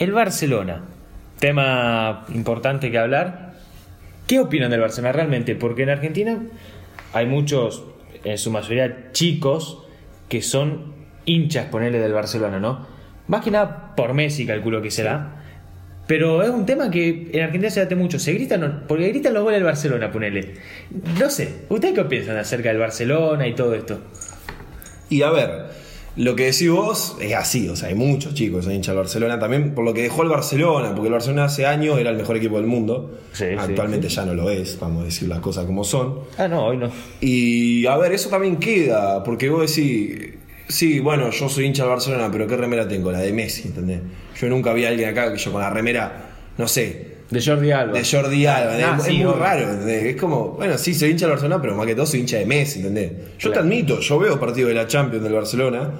el 0.00 0.12
Barcelona, 0.12 0.82
tema 1.38 2.24
importante 2.34 2.90
que 2.90 2.98
hablar. 2.98 3.52
¿Qué 4.26 4.40
opinan 4.40 4.70
del 4.70 4.80
Barcelona 4.80 5.12
realmente? 5.12 5.54
Porque 5.54 5.82
en 5.82 5.90
Argentina 5.90 6.38
hay 7.12 7.26
muchos, 7.26 7.84
en 8.24 8.38
su 8.38 8.50
mayoría 8.50 9.12
chicos, 9.12 9.84
que 10.30 10.40
son 10.40 10.94
hinchas, 11.26 11.66
ponerle 11.66 11.98
del 11.98 12.14
Barcelona, 12.14 12.58
¿no? 12.58 12.86
Más 13.28 13.44
que 13.44 13.50
nada 13.50 13.94
por 13.94 14.14
Messi, 14.14 14.46
calculo 14.46 14.80
que 14.80 14.90
será. 14.90 15.36
Pero 16.06 16.42
es 16.42 16.48
un 16.48 16.64
tema 16.64 16.90
que 16.90 17.28
en 17.34 17.42
Argentina 17.42 17.68
se 17.68 17.80
date 17.80 17.94
mucho. 17.94 18.18
Se 18.18 18.32
gritan, 18.32 18.84
porque 18.88 19.06
gritan 19.08 19.34
los 19.34 19.42
goles 19.42 19.58
del 19.58 19.66
Barcelona, 19.66 20.10
ponele. 20.10 20.54
No 21.20 21.28
sé, 21.28 21.66
¿ustedes 21.68 21.94
qué 21.94 22.04
piensan 22.04 22.38
acerca 22.38 22.70
del 22.70 22.78
Barcelona 22.78 23.46
y 23.46 23.54
todo 23.54 23.74
esto? 23.74 24.00
Y 25.10 25.20
a 25.22 25.30
ver, 25.30 25.66
lo 26.16 26.34
que 26.34 26.46
decís 26.46 26.70
vos 26.70 27.16
es 27.20 27.34
así, 27.34 27.68
o 27.68 27.76
sea, 27.76 27.88
hay 27.88 27.94
muchos 27.94 28.34
chicos 28.34 28.60
que 28.60 28.64
son 28.64 28.74
hinchas 28.74 28.94
del 28.94 28.98
Barcelona 28.98 29.38
también 29.38 29.74
por 29.74 29.84
lo 29.84 29.94
que 29.94 30.02
dejó 30.02 30.22
el 30.22 30.28
Barcelona, 30.28 30.92
porque 30.94 31.06
el 31.06 31.12
Barcelona 31.12 31.44
hace 31.44 31.66
años 31.66 31.98
era 31.98 32.10
el 32.10 32.16
mejor 32.16 32.36
equipo 32.36 32.56
del 32.56 32.66
mundo. 32.66 33.18
Sí, 33.32 33.44
sí, 33.44 33.56
Actualmente 33.58 34.08
ya 34.08 34.24
no 34.24 34.34
lo 34.34 34.50
es, 34.50 34.78
vamos 34.80 35.02
a 35.02 35.04
decir 35.04 35.28
las 35.28 35.38
cosas 35.38 35.66
como 35.66 35.84
son. 35.84 36.20
Ah, 36.36 36.48
no, 36.48 36.66
hoy 36.66 36.76
no. 36.76 36.90
Y 37.20 37.86
a 37.86 37.96
ver, 37.96 38.12
eso 38.12 38.28
también 38.28 38.56
queda, 38.56 39.22
porque 39.22 39.48
vos 39.48 39.74
decís, 39.74 40.34
sí, 40.68 40.98
bueno, 40.98 41.30
yo 41.30 41.48
soy 41.48 41.66
hincha 41.66 41.84
del 41.84 41.90
Barcelona, 41.90 42.28
pero 42.30 42.46
¿qué 42.46 42.56
remera 42.56 42.88
tengo? 42.88 43.12
La 43.12 43.20
de 43.20 43.32
Messi, 43.32 43.68
¿entendés? 43.68 44.00
Yo 44.40 44.48
nunca 44.48 44.72
vi 44.72 44.84
a 44.84 44.88
alguien 44.88 45.10
acá 45.10 45.32
que 45.32 45.38
yo 45.38 45.52
con 45.52 45.60
la 45.60 45.70
remera, 45.70 46.30
no 46.58 46.66
sé, 46.66 47.19
De 47.30 47.40
Jordi 47.40 47.70
Alba. 47.70 47.92
de 47.92 48.04
Jordi 48.04 48.46
Alba, 48.46 48.72
Ah, 48.72 48.96
es, 48.98 49.04
sí, 49.04 49.10
es 49.10 49.16
muy 49.18 49.24
obvio. 49.26 49.38
raro, 49.40 49.62
¿entendés? 49.70 50.04
Es 50.04 50.16
como, 50.20 50.48
bueno, 50.50 50.76
sí, 50.76 50.94
soy 50.94 51.10
hincha 51.10 51.26
del 51.26 51.30
Barcelona, 51.34 51.62
pero 51.62 51.76
más 51.76 51.86
que 51.86 51.94
todo 51.94 52.06
soy 52.06 52.20
hincha 52.20 52.38
de 52.38 52.46
Messi, 52.46 52.80
¿entendés? 52.80 53.12
Yo 53.38 53.50
te 53.52 53.58
admito, 53.60 54.00
yo 54.00 54.18
veo 54.18 54.40
partidos 54.40 54.68
de 54.70 54.74
la 54.74 54.86
Champions 54.88 55.22
del 55.22 55.32
Barcelona, 55.34 55.90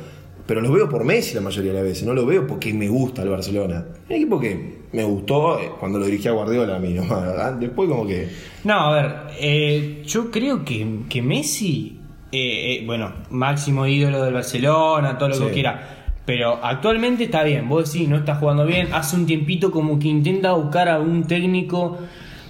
pero 0.46 0.60
los 0.60 0.72
veo 0.72 0.88
por 0.88 1.04
Messi 1.04 1.34
la 1.36 1.40
mayoría 1.40 1.70
de 1.72 1.78
las 1.78 1.86
veces, 1.86 2.04
no 2.04 2.12
lo 2.14 2.26
veo 2.26 2.46
porque 2.46 2.74
me 2.74 2.88
gusta 2.88 3.22
el 3.22 3.28
Barcelona. 3.28 3.84
Un 4.08 4.16
equipo 4.16 4.40
que 4.40 4.80
me 4.92 5.04
gustó 5.04 5.60
eh, 5.60 5.70
cuando 5.78 6.00
lo 6.00 6.06
dirigía 6.06 6.32
Guardiola 6.32 6.74
a 6.76 6.78
mí, 6.80 6.94
¿no? 6.94 7.02
¿verdad? 7.08 7.52
Después 7.52 7.88
como 7.88 8.04
que... 8.06 8.28
No, 8.64 8.74
a 8.74 8.92
ver, 9.00 9.12
eh, 9.38 10.02
yo 10.04 10.32
creo 10.32 10.64
que, 10.64 10.84
que 11.08 11.22
Messi, 11.22 12.00
eh, 12.32 12.78
eh, 12.80 12.82
bueno, 12.84 13.12
máximo 13.30 13.86
ídolo 13.86 14.24
del 14.24 14.34
Barcelona, 14.34 15.16
todo 15.16 15.28
lo 15.28 15.34
Sí. 15.36 15.44
que 15.44 15.50
quiera. 15.52 15.99
Pero 16.26 16.60
actualmente 16.62 17.24
está 17.24 17.42
bien, 17.42 17.68
vos 17.68 17.92
decís, 17.92 18.08
no 18.08 18.16
está 18.16 18.36
jugando 18.36 18.64
bien. 18.66 18.88
Hace 18.92 19.16
un 19.16 19.26
tiempito 19.26 19.70
como 19.70 19.98
que 19.98 20.08
intenta 20.08 20.52
buscar 20.52 20.88
a 20.88 21.00
un 21.00 21.24
técnico 21.24 21.98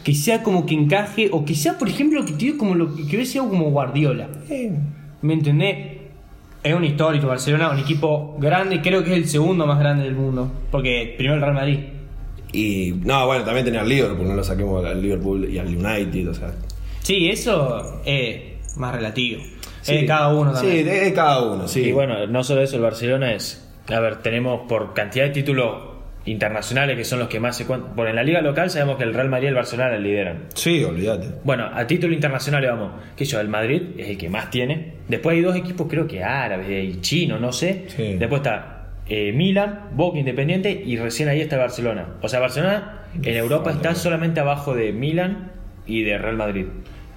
que 0.04 0.14
sea 0.14 0.42
como 0.42 0.66
que 0.66 0.74
encaje, 0.74 1.28
o 1.32 1.44
que 1.44 1.54
sea, 1.54 1.78
por 1.78 1.88
ejemplo, 1.88 2.24
que 2.24 2.32
te 2.32 2.38
digo 2.38 2.58
como 2.58 2.74
lo 2.74 2.94
que 2.94 3.02
hubiese 3.02 3.32
sido 3.32 3.48
como 3.48 3.70
Guardiola. 3.70 4.28
¿Me 5.22 5.34
entendés? 5.34 5.98
Es 6.62 6.74
un 6.74 6.84
histórico 6.84 7.26
Barcelona, 7.26 7.70
un 7.70 7.78
equipo 7.78 8.36
grande, 8.38 8.82
creo 8.82 9.02
que 9.02 9.12
es 9.12 9.16
el 9.16 9.28
segundo 9.28 9.66
más 9.66 9.78
grande 9.78 10.04
del 10.04 10.14
mundo. 10.14 10.50
Porque 10.70 11.14
primero 11.16 11.36
el 11.36 11.40
Real 11.42 11.54
Madrid. 11.54 11.78
y 12.52 12.92
no, 13.04 13.26
bueno, 13.26 13.44
también 13.44 13.64
tenía 13.64 13.80
al 13.80 13.88
Liverpool, 13.88 14.28
no 14.28 14.34
lo 14.34 14.44
saquemos 14.44 14.84
al 14.84 15.00
Liverpool 15.00 15.48
y 15.48 15.58
al 15.58 15.68
United, 15.68 16.28
o 16.28 16.34
sea... 16.34 16.52
Sí, 17.02 17.28
eso 17.28 18.02
es 18.04 18.76
más 18.76 18.94
relativo. 18.94 19.42
Sí, 19.82 19.94
es 19.94 20.00
de 20.02 20.06
cada 20.06 20.28
uno 20.34 20.50
Sí, 20.54 20.62
también. 20.66 20.86
de, 20.86 21.00
de 21.00 21.12
cada 21.14 21.42
uno, 21.42 21.68
sí. 21.68 21.80
Y 21.84 21.92
bueno, 21.92 22.26
no 22.26 22.44
solo 22.44 22.62
eso, 22.62 22.76
el 22.76 22.82
Barcelona 22.82 23.32
es. 23.32 23.66
A 23.88 23.98
ver, 24.00 24.16
tenemos 24.16 24.62
por 24.68 24.92
cantidad 24.94 25.24
de 25.24 25.30
títulos 25.30 25.88
internacionales 26.26 26.96
que 26.96 27.04
son 27.04 27.18
los 27.18 27.28
que 27.28 27.40
más 27.40 27.56
se 27.56 27.66
cuentan. 27.66 27.96
Bueno, 27.96 28.10
en 28.10 28.16
la 28.16 28.22
liga 28.22 28.40
local 28.42 28.70
sabemos 28.70 28.96
que 28.98 29.04
el 29.04 29.14
Real 29.14 29.28
Madrid 29.28 29.46
y 29.46 29.48
el 29.48 29.54
Barcelona 29.54 29.96
lideran. 29.96 30.44
Sí, 30.54 30.84
olvídate. 30.84 31.28
Bueno, 31.44 31.68
a 31.72 31.86
título 31.86 32.12
internacional 32.14 32.64
vamos, 32.66 32.92
que 33.16 33.24
yo, 33.24 33.40
el 33.40 33.48
Madrid 33.48 33.82
es 33.96 34.10
el 34.10 34.18
que 34.18 34.28
más 34.28 34.50
tiene. 34.50 34.94
Después 35.08 35.36
hay 35.36 35.42
dos 35.42 35.56
equipos, 35.56 35.86
creo 35.88 36.06
que 36.06 36.22
árabes 36.22 36.68
y 36.96 37.00
chinos, 37.00 37.40
no 37.40 37.52
sé. 37.52 37.86
Sí. 37.88 38.16
Después 38.18 38.40
está 38.40 38.88
eh, 39.08 39.32
Milan, 39.32 39.88
Boca 39.94 40.18
Independiente 40.18 40.70
y 40.70 40.96
recién 40.98 41.28
ahí 41.28 41.40
está 41.40 41.56
el 41.56 41.62
Barcelona. 41.62 42.06
O 42.20 42.28
sea, 42.28 42.38
Barcelona 42.38 43.06
en 43.22 43.36
Europa 43.36 43.70
está 43.72 43.94
solamente 43.94 44.40
abajo 44.40 44.74
de 44.74 44.92
Milan 44.92 45.50
y 45.86 46.02
de 46.02 46.18
Real 46.18 46.36
Madrid. 46.36 46.66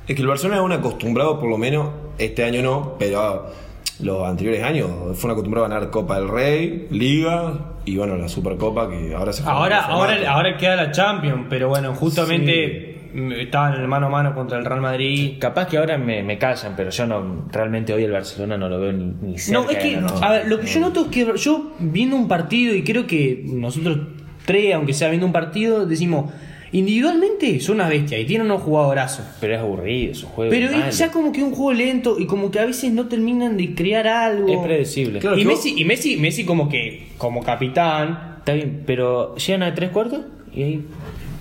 Es 0.08 0.16
que 0.16 0.22
el 0.22 0.28
Barcelona 0.28 0.58
es 0.59 0.64
un 0.66 0.72
acostumbrado, 0.72 1.40
por 1.40 1.50
lo 1.50 1.57
menos, 1.57 1.90
este 2.18 2.44
año 2.44 2.62
no, 2.62 2.96
pero 3.00 3.51
los 4.00 4.28
anteriores 4.28 4.63
años 4.63 4.90
fue 5.16 5.29
un 5.29 5.31
acostumbrado 5.31 5.66
a 5.66 5.69
ganar 5.69 5.90
Copa 5.90 6.19
del 6.19 6.28
Rey, 6.28 6.88
Liga 6.91 7.74
y 7.85 7.97
bueno, 7.97 8.18
la 8.18 8.28
Supercopa 8.28 8.90
que 8.90 9.13
ahora 9.13 9.34
se 9.34 9.44
fue 9.44 9.51
Ahora, 9.51 9.81
ahora, 9.85 10.31
ahora 10.31 10.57
queda 10.57 10.75
la 10.75 10.91
Champions, 10.91 11.47
pero 11.50 11.69
bueno, 11.69 11.94
justamente 11.96 12.94
estaban 13.40 13.75
en 13.75 13.81
el 13.81 13.88
mano 13.88 14.07
a 14.07 14.09
mano 14.09 14.34
contra 14.34 14.57
el 14.57 14.66
Real 14.66 14.81
Madrid. 14.81 15.35
Capaz 15.40 15.68
que 15.68 15.78
ahora 15.78 15.97
me, 15.97 16.24
me 16.24 16.38
callan, 16.38 16.74
pero 16.75 16.90
yo 16.90 17.06
no 17.06 17.46
realmente 17.51 17.94
hoy 17.94 18.03
el 18.03 18.12
Barcelona 18.12 18.57
no 18.57 18.69
lo 18.69 18.80
veo 18.80 18.91
ni, 18.91 19.13
ni 19.22 19.38
cerca. 19.38 19.62
No, 19.62 19.69
es 19.69 19.78
que, 19.78 20.00
a 20.22 20.31
ver, 20.31 20.47
lo 20.47 20.59
que 20.59 20.68
yo 20.68 20.80
noto 20.80 21.01
es 21.01 21.07
que 21.07 21.38
yo 21.38 21.74
viendo 21.80 22.16
un 22.16 22.28
partido, 22.28 22.74
y 22.74 22.84
creo 22.84 23.06
que 23.06 23.44
nosotros 23.45 24.00
tres, 24.45 24.74
aunque 24.74 24.94
sea 24.94 25.09
viendo 25.09 25.28
un 25.28 25.34
partido, 25.34 25.85
decimos, 25.85 26.31
individualmente 26.73 27.59
son 27.61 27.75
una 27.75 27.88
bestia 27.88 28.19
y 28.19 28.25
tienen 28.25 28.45
unos 28.47 28.61
jugadorazos. 28.63 29.25
Pero 29.39 29.56
es 29.56 29.59
aburrido, 29.61 30.13
su 30.13 30.28
juego. 30.28 30.51
Pero 30.51 30.66
es 30.66 30.72
malo. 30.73 30.85
es 30.88 30.97
ya 30.97 31.11
como 31.11 31.31
que 31.31 31.41
un 31.41 31.51
juego 31.51 31.73
lento 31.73 32.19
y 32.19 32.25
como 32.25 32.51
que 32.51 32.59
a 32.59 32.66
veces 32.66 32.91
no 32.91 33.07
terminan 33.07 33.56
de 33.56 33.73
crear 33.73 34.07
algo. 34.07 34.51
Es 34.51 34.59
predecible. 34.59 35.19
Claro. 35.19 35.38
y, 35.38 35.45
Messi, 35.45 35.73
y 35.78 35.85
Messi, 35.85 36.17
Messi 36.17 36.44
como 36.44 36.67
que, 36.67 37.07
como 37.17 37.41
capitán, 37.41 38.33
Está 38.44 38.56
bien, 38.56 38.83
pero 38.85 39.35
llegan 39.38 39.63
a 39.63 39.73
tres 39.73 39.91
cuartos 39.91 40.19
y 40.53 40.63
ahí 40.63 40.85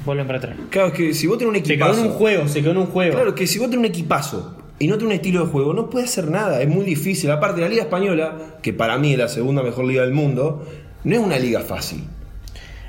vuelven 0.07 0.25
para 0.25 0.39
atrás. 0.39 0.57
Claro, 0.71 0.89
es 0.89 0.95
que 0.95 1.15
si 1.15 1.27
vos 1.27 1.37
tenés 1.37 1.51
un 1.51 1.57
se 1.57 1.63
quedó 1.77 1.87
equipazo. 1.87 2.01
en 2.01 2.07
un 2.07 2.13
juego, 2.13 2.47
se 2.47 2.61
quedó 2.61 2.71
en 2.71 2.77
un 2.77 2.87
juego. 2.87 3.15
Claro, 3.15 3.35
que 3.35 3.49
si 3.49 3.59
vos 3.59 3.69
tenés 3.69 3.81
un 3.81 3.87
equipazo 3.87 4.57
y 4.79 4.87
no 4.87 4.95
tenés 4.99 5.07
un 5.07 5.13
estilo 5.15 5.45
de 5.45 5.51
juego, 5.51 5.75
no 5.75 5.91
puedes 5.91 6.11
hacer 6.11 6.31
nada, 6.31 6.63
es 6.63 6.69
muy 6.69 6.85
difícil. 6.85 7.29
Aparte, 7.33 7.61
la 7.61 7.69
Liga 7.69 7.83
Española, 7.83 8.59
que 8.63 8.73
para 8.73 8.99
mí 8.99 9.15
es 9.15 9.19
la 9.19 9.27
segunda 9.27 9.65
mejor 9.65 9.85
liga 9.85 10.03
del 10.03 10.13
mundo, 10.13 10.65
no 11.03 11.13
es 11.13 11.21
una 11.21 11.41
liga 11.41 11.59
fácil. 11.63 12.05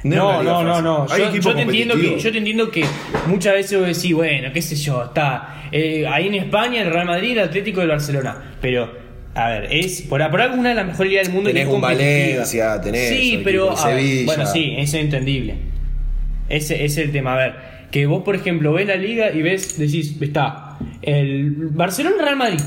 No, 0.03 0.43
no, 0.43 0.63
no, 0.63 0.81
no. 0.81 1.07
Yo, 1.07 1.35
yo 1.35 1.55
te 1.55 1.61
entiendo 1.61 1.95
que, 1.95 2.19
yo 2.19 2.31
te 2.31 2.37
entiendo 2.37 2.69
que 2.69 2.85
muchas 3.27 3.53
veces 3.53 3.79
vos 3.79 3.87
decís, 3.87 4.13
bueno, 4.13 4.51
qué 4.53 4.61
sé 4.61 4.75
yo, 4.75 5.03
está 5.05 5.67
eh, 5.71 6.05
ahí 6.07 6.27
en 6.27 6.35
España 6.35 6.81
el 6.81 6.91
Real 6.91 7.05
Madrid, 7.05 7.31
el 7.31 7.39
Atlético 7.39 7.79
y 7.79 7.83
el 7.83 7.89
Barcelona. 7.89 8.55
Pero, 8.61 8.91
a 9.33 9.49
ver, 9.49 9.67
es 9.71 10.01
por, 10.03 10.29
por 10.29 10.41
algo 10.41 10.55
una 10.55 10.69
de 10.69 10.75
las 10.75 10.85
mejores 10.85 11.09
ligas 11.09 11.27
del 11.27 11.35
mundo. 11.35 11.49
Tenés 11.49 11.67
es 11.67 11.73
un. 11.73 11.81
Valencia, 11.81 12.81
tenés 12.81 13.09
Sí, 13.09 13.41
pero. 13.43 13.77
a 13.77 13.87
ver, 13.87 14.25
bueno, 14.25 14.45
sí, 14.45 14.75
eso 14.77 14.97
es 14.97 15.03
entendible. 15.03 15.55
Ese, 16.49 16.75
ese 16.75 16.85
es 16.85 17.07
el 17.07 17.11
tema. 17.11 17.33
A 17.33 17.37
ver, 17.37 17.55
que 17.89 18.05
vos, 18.05 18.23
por 18.23 18.35
ejemplo, 18.35 18.73
ves 18.73 18.87
la 18.87 18.95
liga 18.95 19.31
y 19.31 19.41
ves, 19.41 19.77
decís, 19.77 20.15
está 20.19 20.77
el 21.01 21.51
Barcelona 21.71 22.17
Real 22.21 22.35
Madrid. 22.35 22.59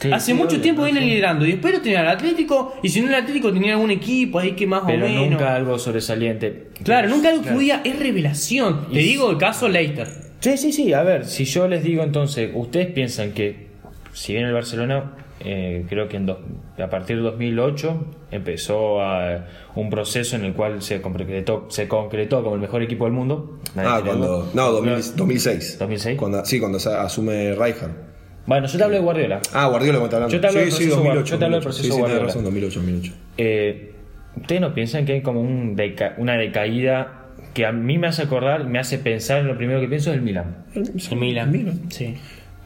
Sí, 0.00 0.10
Hace 0.12 0.26
sí, 0.26 0.34
mucho 0.34 0.50
obvio, 0.50 0.60
tiempo 0.60 0.82
viene 0.84 1.00
sí. 1.00 1.06
liderando 1.06 1.46
y 1.46 1.52
después 1.52 1.72
lo 1.72 1.80
tenía 1.80 2.00
el 2.02 2.08
Atlético 2.08 2.74
y 2.82 2.88
si 2.88 3.00
no 3.00 3.08
el 3.08 3.14
Atlético 3.14 3.52
tenía 3.52 3.74
algún 3.74 3.90
equipo 3.92 4.38
ahí 4.40 4.52
que 4.52 4.66
más 4.66 4.82
Pero 4.86 5.06
o 5.06 5.08
menos 5.08 5.30
nunca 5.30 5.54
algo 5.54 5.78
sobresaliente. 5.78 6.68
Claro, 6.82 7.08
nunca 7.08 7.28
algo 7.28 7.40
que 7.42 7.48
Claro. 7.48 7.60
diga 7.60 7.80
es 7.84 7.98
revelación. 7.98 8.88
Te 8.92 9.00
Y- 9.00 9.04
digo 9.04 9.30
el 9.30 9.38
caso 9.38 9.68
Leicester. 9.68 10.08
Sí, 10.40 10.56
sí, 10.58 10.72
sí. 10.72 10.92
A 10.92 11.02
ver, 11.02 11.24
si 11.26 11.44
yo 11.44 11.68
les 11.68 11.82
digo 11.84 12.02
entonces, 12.02 12.50
ustedes 12.54 12.88
piensan 12.88 13.32
que 13.32 13.68
si 14.12 14.32
bien 14.34 14.44
el 14.46 14.52
Barcelona, 14.52 15.12
eh, 15.40 15.86
creo 15.88 16.08
que 16.08 16.16
en 16.16 16.26
dos- 16.26 16.38
a 16.78 16.90
partir 16.90 17.16
de 17.16 17.22
2008 17.22 18.04
empezó 18.30 19.00
a- 19.00 19.46
un 19.76 19.90
proceso 19.90 20.36
en 20.36 20.44
el 20.44 20.52
cual 20.54 20.82
se 20.82 21.00
concretó, 21.00 21.66
se 21.70 21.88
concretó 21.88 22.42
como 22.42 22.56
el 22.56 22.60
mejor 22.60 22.82
equipo 22.82 23.04
del 23.04 23.12
mundo. 23.14 23.58
Nadie 23.74 23.88
Ah, 23.90 24.02
cuando. 24.04 24.50
No, 24.54 24.70
2000 24.72 25.16
2006. 25.16 25.78
2006. 25.78 26.18
Cuando, 26.18 26.44
sí, 26.44 26.58
cuando 26.60 26.78
se 26.78 26.90
asume 26.90 27.54
Rijkaard. 27.54 28.13
Bueno, 28.46 28.66
yo 28.66 28.76
te 28.78 28.84
hablo 28.84 28.96
de 28.96 29.02
Guardiola. 29.02 29.40
Ah, 29.52 29.66
Guardiola 29.68 29.98
me 29.98 30.04
está 30.04 30.16
hablando. 30.16 30.34
Yo 30.34 30.40
te 30.40 30.46
hablo 30.48 30.60
sí, 30.60 30.64
del 30.64 30.72
sí, 30.72 30.76
proceso 30.84 30.96
2008. 30.96 31.14
Guardiola, 31.14 31.30
yo 31.30 31.38
te 31.38 31.44
hablo 31.44 31.56
del 31.56 31.64
2008. 31.64 31.64
proceso 31.64 31.82
Sí, 31.84 31.90
sí, 31.92 31.98
Guardiola. 32.00 32.26
razón, 32.26 32.44
2008, 32.44 32.80
2008. 32.80 33.12
Eh, 33.38 33.92
¿Ustedes 34.36 34.60
no 34.60 34.74
piensan 34.74 35.04
que 35.06 35.12
hay 35.12 35.22
como 35.22 35.40
un 35.40 35.76
deca- 35.76 36.14
una 36.18 36.34
decaída 36.36 37.20
que 37.54 37.64
a 37.66 37.72
mí 37.72 37.98
me 37.98 38.08
hace 38.08 38.22
acordar, 38.22 38.64
me 38.66 38.78
hace 38.80 38.98
pensar 38.98 39.38
en 39.40 39.46
lo 39.46 39.56
primero 39.56 39.80
que 39.80 39.88
pienso 39.88 40.10
es 40.10 40.16
el 40.16 40.22
Milan? 40.22 40.64
El 40.74 41.16
Milan. 41.16 41.80
Sí. 41.88 42.14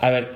A 0.01 0.11
ver, 0.11 0.29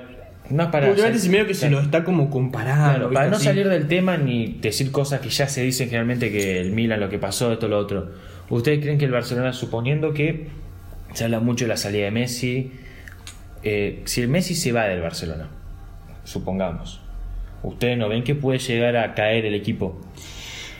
no 0.49 0.63
es 0.63 0.69
para... 0.69 0.95
Ser- 0.95 1.17
se 1.19 1.29
medio 1.29 1.47
que 1.47 1.53
se 1.55 1.69
lo 1.69 1.79
está 1.81 2.03
como 2.03 2.29
comparando. 2.29 3.11
Para 3.11 3.29
no 3.29 3.37
Así. 3.37 3.45
salir 3.45 3.67
del 3.67 3.87
tema 3.87 4.15
ni 4.17 4.59
decir 4.61 4.91
cosas 4.91 5.19
que 5.21 5.29
ya 5.29 5.47
se 5.47 5.63
dicen 5.63 5.87
generalmente 5.87 6.31
que 6.31 6.59
el 6.61 6.71
Milan, 6.71 6.99
lo 6.99 7.09
que 7.09 7.17
pasó, 7.17 7.51
esto, 7.51 7.67
lo 7.67 7.79
otro. 7.79 8.11
¿Ustedes 8.49 8.79
creen 8.79 8.97
que 8.99 9.05
el 9.05 9.11
Barcelona, 9.11 9.51
suponiendo 9.53 10.13
que 10.13 10.47
se 11.13 11.23
habla 11.23 11.39
mucho 11.39 11.65
de 11.65 11.69
la 11.69 11.77
salida 11.77 12.05
de 12.05 12.11
Messi, 12.11 12.71
eh, 13.63 14.01
si 14.05 14.21
el 14.21 14.27
Messi 14.27 14.55
se 14.55 14.71
va 14.71 14.83
del 14.85 15.01
Barcelona, 15.01 15.49
supongamos, 16.23 17.01
¿ustedes 17.63 17.97
no 17.97 18.09
ven 18.09 18.23
que 18.23 18.35
puede 18.35 18.59
llegar 18.59 18.97
a 18.97 19.13
caer 19.13 19.45
el 19.45 19.55
equipo? 19.55 19.99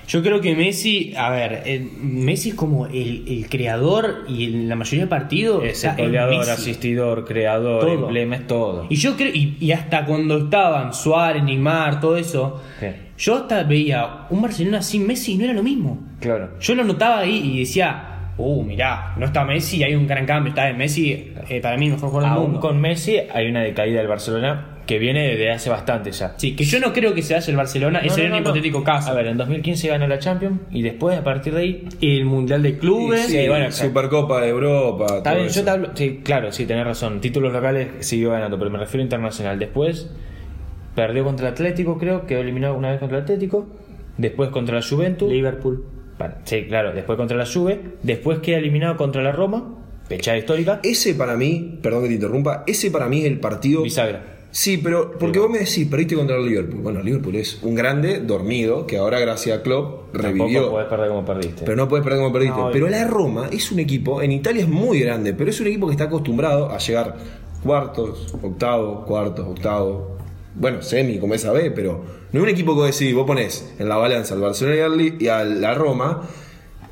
Yo 0.06 0.22
creo 0.22 0.42
que 0.42 0.54
Messi, 0.54 1.14
a 1.16 1.30
ver, 1.30 1.64
eh, 1.66 1.80
Messi 2.02 2.50
es 2.50 2.56
como 2.56 2.88
el, 2.88 3.24
el 3.26 3.48
creador 3.50 4.26
y 4.28 4.44
en 4.54 4.68
la 4.68 4.76
mayoría 4.76 5.06
de 5.06 5.10
partidos. 5.10 5.64
Es 5.64 5.86
el 5.86 5.96
goleador, 5.96 6.50
asistidor, 6.50 7.24
creador, 7.26 7.80
Todo. 7.86 8.08
emblema, 8.08 8.36
es 8.36 8.46
todo. 8.46 8.86
Y 8.90 8.98
yo 8.98 9.16
creo, 9.16 9.30
y, 9.34 9.56
y 9.62 9.72
hasta 9.72 10.06
cuando 10.06 10.38
estaban 10.40 10.94
Suárez, 10.94 11.42
Neymar, 11.44 12.02
todo 12.02 12.18
eso, 12.18 12.62
Sí. 12.82 12.88
yo 13.18 13.36
hasta 13.38 13.64
veía 13.64 14.28
un 14.30 14.42
Barcelona 14.42 14.82
sin 14.82 15.08
Messi 15.08 15.32
y 15.34 15.38
no 15.38 15.46
era 15.46 15.54
lo 15.54 15.64
mismo. 15.64 15.98
Claro. 16.20 16.60
Yo 16.60 16.76
lo 16.76 16.84
notaba 16.84 17.20
ahí 17.20 17.38
y 17.54 17.60
decía, 17.60 18.13
uh, 18.38 18.64
mirá, 18.64 19.14
no 19.18 19.26
está 19.26 19.44
Messi, 19.46 19.84
hay 19.84 19.96
un 19.96 20.08
gran 20.08 20.26
cambio, 20.26 20.50
está 20.50 20.70
en 20.70 20.78
Messi, 20.78 21.34
eh, 21.50 21.62
para 21.62 21.78
mí 21.78 21.86
el 21.88 21.94
mejor 21.94 22.10
jugador 22.10 22.30
del 22.30 22.38
Aún 22.38 22.52
mundo. 22.52 22.60
con 22.60 22.82
Messi 22.82 23.18
hay 23.34 23.48
una 23.48 23.62
decaída 23.62 24.00
del 24.00 24.08
Barcelona 24.08 24.70
que 24.86 25.00
viene 25.00 25.38
de 25.38 25.50
hace 25.50 25.70
bastante 25.70 26.12
ya. 26.12 26.34
Sí, 26.38 26.56
que 26.56 26.66
yo 26.66 26.80
no 26.80 26.92
creo 26.92 27.14
que 27.14 27.22
se 27.22 27.36
haya 27.36 27.50
el 27.50 27.56
Barcelona, 27.56 28.02
No, 28.02 28.08
ese 28.08 28.18
no, 28.18 28.24
era 28.28 28.36
un 28.36 28.44
no, 28.44 28.50
hipotético 28.50 28.84
caso. 28.84 29.12
A 29.12 29.14
ver, 29.14 29.28
en 29.28 29.38
2015 29.38 29.88
ganó 29.88 30.08
la 30.08 30.20
Champions 30.20 30.60
y 30.72 30.82
después, 30.82 31.18
a 31.18 31.24
partir 31.24 31.54
de 31.54 31.62
ahí. 31.62 31.88
el 32.02 32.26
Mundial 32.26 32.62
de 32.62 32.78
Clubes. 32.78 33.28
Sí, 33.28 33.48
bueno, 33.48 33.72
Supercopa 33.72 34.42
de 34.42 34.50
Europa. 34.50 35.06
Está 35.18 35.36
bien, 35.36 35.48
yo 35.48 35.64
te 35.64 35.70
hablo. 35.70 35.90
Sí, 35.94 36.20
claro, 36.22 36.52
sí, 36.52 36.66
tenés 36.66 36.84
razón. 36.86 37.22
Títulos 37.22 37.54
locales 37.54 38.06
siguió 38.06 38.32
ganando, 38.32 38.60
pero 38.60 38.70
me 38.72 38.78
refiero 38.78 39.04
a 39.04 39.06
internacional. 39.06 39.58
Después 39.58 40.10
perdió 40.96 41.24
contra 41.24 41.48
el 41.48 41.54
Atlético, 41.54 41.98
creo, 41.98 42.26
quedó 42.26 42.42
eliminado 42.42 42.76
una 42.76 42.92
vez 42.92 43.00
contra 43.00 43.20
el 43.20 43.24
Atlético. 43.24 43.68
Después 44.18 44.50
contra 44.50 44.76
la 44.76 44.82
Juventus. 44.86 45.32
Liverpool. 45.32 45.86
Sí, 46.46 46.66
claro, 46.68 46.94
después 46.94 47.18
contra 47.18 47.38
la 47.38 47.46
Juve. 47.46 47.80
Después 48.04 48.40
queda 48.40 48.58
eliminado 48.58 48.98
contra 48.98 49.22
la 49.22 49.32
Roma, 49.32 49.76
pechada 50.08 50.38
histórica. 50.38 50.80
Ese 50.84 51.16
para 51.16 51.36
mí, 51.36 51.80
perdón 51.82 52.04
que 52.04 52.10
te 52.10 52.14
interrumpa, 52.16 52.64
ese 52.68 52.92
para 52.92 53.08
mí 53.08 53.20
es 53.22 53.26
el 53.26 53.40
partido. 53.40 53.82
Bisagra. 53.84 54.30
Sí, 54.52 54.78
pero 54.78 55.18
porque 55.18 55.40
vos 55.40 55.50
me 55.50 55.58
decís, 55.58 55.88
perdiste 55.88 56.16
contra 56.16 56.36
el 56.36 56.46
Liverpool. 56.46 56.82
Bueno, 56.82 57.00
el 57.00 57.06
Liverpool 57.06 57.36
es 57.38 57.64
un 57.64 57.74
grande 57.74 58.20
dormido 58.20 58.86
que 58.86 58.98
ahora, 58.98 59.20
gracias 59.20 59.58
a 59.58 59.64
Klopp, 59.64 60.12
Tampoco 60.14 60.22
revivió. 60.22 60.70
podés 60.70 60.88
perder 60.88 61.08
como 61.10 61.26
perdiste. 61.26 61.64
Pero 61.66 61.76
no 61.76 61.88
puedes 61.88 62.04
perder 62.04 62.20
como 62.20 62.32
perdiste. 62.32 62.58
No, 62.60 62.70
pero 62.72 62.88
la 62.88 63.04
Roma 63.08 63.50
es 63.52 63.72
un 63.72 63.80
equipo, 63.80 64.22
en 64.22 64.32
Italia 64.32 64.62
es 64.62 64.68
muy 64.70 65.00
grande, 65.00 65.34
pero 65.34 65.50
es 65.50 65.60
un 65.60 65.66
equipo 65.66 65.88
que 65.88 65.94
está 65.94 66.04
acostumbrado 66.04 66.70
a 66.72 66.78
llegar 66.78 67.16
cuartos, 67.64 68.36
octavos, 68.44 69.06
cuartos, 69.08 69.48
octavos. 69.48 70.04
Bueno, 70.56 70.82
semi, 70.82 71.18
como 71.20 71.34
esa 71.34 71.52
vez, 71.52 71.72
pero 71.76 72.04
no 72.32 72.40
es 72.40 72.44
un 72.44 72.50
equipo 72.50 72.74
que 72.74 72.82
vos 72.82 73.00
decís, 73.00 73.14
vos 73.16 73.26
ponés 73.26 73.74
en 73.80 73.90
la 73.90 73.96
balanza 73.96 74.36
al 74.36 74.42
Barcelona 74.42 74.76
y 74.78 74.80
al 74.82 74.98
Li- 74.98 75.18
y 75.20 75.28
a 75.28 75.44
la 75.44 75.74
Roma 75.74 76.22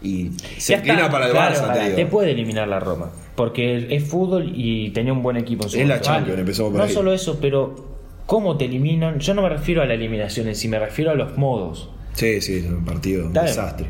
y 0.02 0.32
se 0.58 0.74
inclina 0.76 1.10
para 1.12 1.28
el 1.28 1.32
claro, 1.32 1.56
Barça, 1.56 1.62
Pará, 1.68 1.74
te 1.86 1.90
te 1.92 1.96
digo. 1.98 2.10
puede 2.10 2.32
eliminar 2.32 2.68
la 2.68 2.80
Roma. 2.80 3.12
Porque 3.36 3.88
es 3.96 4.04
fútbol 4.04 4.52
y 4.56 4.90
tenía 4.92 5.14
un 5.14 5.22
buen 5.24 5.38
equipo 5.38 5.64
en 5.66 5.70
su 5.70 5.80
Es 5.80 5.88
la. 5.88 6.02
Champions, 6.02 6.40
empezamos 6.40 6.72
por 6.72 6.80
No 6.80 6.86
ahí. 6.88 6.94
solo 6.94 7.14
eso, 7.14 7.38
pero 7.40 7.76
¿cómo 8.26 8.58
te 8.58 8.66
eliminan? 8.66 9.20
Yo 9.20 9.34
no 9.34 9.42
me 9.44 9.50
refiero 9.50 9.82
a 9.82 9.86
la 9.86 9.94
eliminación 9.94 10.48
en 10.48 10.56
sí, 10.56 10.68
me 10.68 10.80
refiero 10.80 11.12
a 11.12 11.16
los 11.16 11.38
modos. 11.38 11.90
Sí, 12.14 12.42
sí, 12.42 12.58
es 12.58 12.66
un 12.66 12.84
partido, 12.84 13.28
un 13.28 13.34
desastre. 13.34 13.88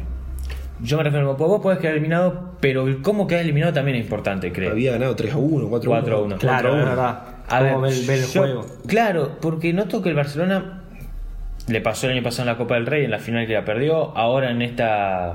Yo 0.83 0.97
me 0.97 1.03
refiero 1.03 1.29
a 1.31 1.33
vos 1.33 1.61
podés 1.61 1.79
quedar 1.79 1.93
eliminado, 1.93 2.55
pero 2.59 2.87
el 2.87 3.01
cómo 3.01 3.25
quedar 3.27 3.43
eliminado 3.43 3.71
también 3.73 3.97
es 3.97 4.03
importante, 4.03 4.51
creo. 4.51 4.71
Había 4.71 4.91
ganado 4.93 5.15
3 5.15 5.33
a 5.33 5.37
1, 5.37 5.67
4 5.69 5.93
a 5.93 5.97
1. 5.99 6.01
4 6.01 6.17
a 6.17 6.21
1. 6.23 6.37
Claro, 6.37 6.69
4 6.69 6.69
a 6.69 6.77
es 6.77 6.83
1. 6.83 6.89
verdad. 6.89 7.23
A 7.51 7.61
ver, 7.61 7.75
el- 7.85 8.05
yo- 8.31 8.39
juego. 8.41 8.65
Claro, 8.87 9.37
porque 9.41 9.73
noto 9.73 10.01
que 10.01 10.09
el 10.09 10.15
Barcelona 10.15 10.81
le 11.67 11.81
pasó 11.81 12.07
el 12.07 12.13
año 12.13 12.23
pasado 12.23 12.43
en 12.49 12.53
la 12.53 12.57
Copa 12.57 12.75
del 12.75 12.85
Rey, 12.85 13.05
en 13.05 13.11
la 13.11 13.19
final 13.19 13.45
que 13.47 13.53
la 13.53 13.65
perdió, 13.65 14.17
ahora 14.17 14.51
en 14.51 14.61
esta 14.61 15.33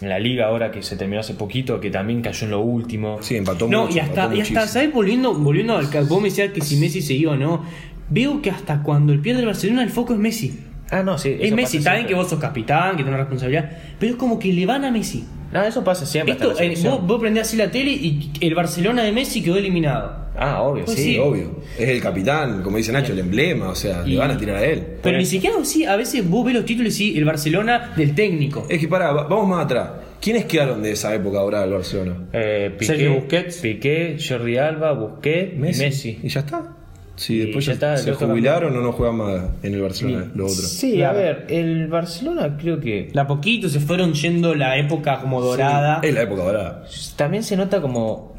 en 0.00 0.08
la 0.08 0.18
liga 0.20 0.46
ahora 0.46 0.70
que 0.70 0.80
se 0.82 0.96
terminó 0.96 1.20
hace 1.20 1.34
poquito, 1.34 1.80
que 1.80 1.90
también 1.90 2.22
cayó 2.22 2.44
en 2.44 2.52
lo 2.52 2.60
último. 2.60 3.18
Sí, 3.20 3.34
empató 3.36 3.66
No, 3.66 3.82
mucho. 3.86 3.96
y 3.96 4.00
hasta, 4.00 4.32
y 4.32 4.40
hasta. 4.40 4.66
¿sabes? 4.68 4.92
Volviendo, 4.92 5.34
volviendo 5.34 5.76
al 5.76 5.90
que 5.90 6.00
vos 6.02 6.22
me 6.22 6.28
decías 6.28 6.52
que 6.52 6.60
si 6.60 6.76
Messi 6.76 7.02
se 7.02 7.14
iba 7.14 7.32
o 7.32 7.36
no. 7.36 7.64
Veo 8.10 8.40
que 8.40 8.50
hasta 8.50 8.82
cuando 8.82 9.12
el 9.12 9.20
pierde 9.20 9.40
el 9.40 9.46
Barcelona 9.46 9.82
el 9.82 9.90
foco 9.90 10.12
es 10.14 10.18
Messi. 10.20 10.60
Ah, 10.90 11.02
no, 11.02 11.18
sí. 11.18 11.36
Es 11.40 11.52
Messi, 11.52 11.78
bien 11.78 12.06
que 12.06 12.14
vos 12.14 12.30
sos 12.30 12.38
capitán, 12.38 12.96
que 12.96 13.02
tenés 13.04 13.18
responsabilidad, 13.18 13.70
pero 13.98 14.12
es 14.12 14.18
como 14.18 14.38
que 14.38 14.52
le 14.52 14.64
van 14.64 14.84
a 14.84 14.90
Messi. 14.90 15.26
No, 15.52 15.62
eso 15.62 15.82
pasa 15.84 16.06
siempre. 16.06 16.32
hasta 16.32 16.44
Esto, 16.46 16.62
en 16.62 16.72
la 16.74 16.78
eh, 16.78 16.90
vos, 16.90 17.06
vos 17.06 17.20
prendés 17.20 17.42
así 17.48 17.56
la 17.56 17.70
tele 17.70 17.90
y 17.90 18.30
el 18.40 18.54
Barcelona 18.54 19.02
de 19.02 19.12
Messi 19.12 19.42
quedó 19.42 19.56
eliminado. 19.56 20.27
Ah, 20.38 20.62
obvio, 20.62 20.84
Pues 20.84 20.96
sí. 20.96 21.02
Sí, 21.04 21.12
sí. 21.14 21.18
obvio. 21.18 21.50
Es 21.78 21.88
el 21.88 22.00
capitán, 22.00 22.62
como 22.62 22.76
dice 22.76 22.92
Nacho, 22.92 23.12
el 23.12 23.18
emblema, 23.18 23.68
o 23.70 23.74
sea, 23.74 24.02
Y- 24.06 24.10
le 24.12 24.18
van 24.18 24.30
a 24.30 24.38
tirar 24.38 24.56
a 24.56 24.64
él. 24.64 24.82
Pero 25.02 25.18
ni 25.18 25.24
siquiera 25.26 25.56
así, 25.60 25.84
a 25.84 25.96
veces 25.96 26.28
vos 26.28 26.44
ves 26.46 26.54
los 26.54 26.64
títulos 26.64 26.94
y 26.94 26.96
sí, 27.12 27.18
el 27.18 27.24
Barcelona 27.24 27.92
del 27.96 28.14
técnico. 28.14 28.64
Es 28.68 28.78
que 28.80 28.88
pará, 28.88 29.12
va- 29.12 29.24
vamos 29.24 29.48
más 29.48 29.64
atrás. 29.64 29.90
¿Quiénes 30.20 30.46
quedaron 30.46 30.82
de 30.82 30.92
esa 30.92 31.14
época 31.14 31.38
ahora 31.38 31.60
del 31.62 31.72
Barcelona? 31.74 32.16
Eh, 32.32 32.70
Piqué, 32.78 32.84
Sergio 32.86 33.14
Busquets. 33.14 33.56
Piqué, 33.58 34.16
Jordi 34.28 34.56
Alba, 34.56 34.92
Busquets, 34.92 35.56
Messi. 35.56 35.82
Messi. 35.84 36.18
Y 36.22 36.28
ya 36.28 36.40
está. 36.40 36.74
Sí, 37.14 37.34
Y 37.34 37.38
después 37.46 37.66
ya 37.66 37.72
está, 37.72 37.94
el 37.94 37.98
se 37.98 38.12
jubilaron 38.12 38.76
o 38.76 38.80
no 38.80 38.92
juegan 38.92 39.16
más 39.16 39.42
en 39.64 39.74
el 39.74 39.80
Barcelona, 39.82 40.30
los 40.36 40.52
otros. 40.52 40.68
Sí, 40.70 40.94
Claro. 40.98 41.18
a 41.18 41.20
ver, 41.20 41.46
el 41.48 41.88
Barcelona 41.88 42.56
creo 42.60 42.78
que 42.78 43.10
De 43.12 43.20
a 43.20 43.26
poquito 43.26 43.68
se 43.68 43.80
fueron 43.80 44.12
yendo 44.12 44.54
la 44.54 44.78
época 44.78 45.18
como 45.20 45.40
dorada. 45.40 45.98
Es 46.02 46.14
la 46.14 46.22
época 46.22 46.42
dorada. 46.44 46.84
también 47.16 47.42
se 47.42 47.56
nota 47.56 47.80
como, 47.80 48.36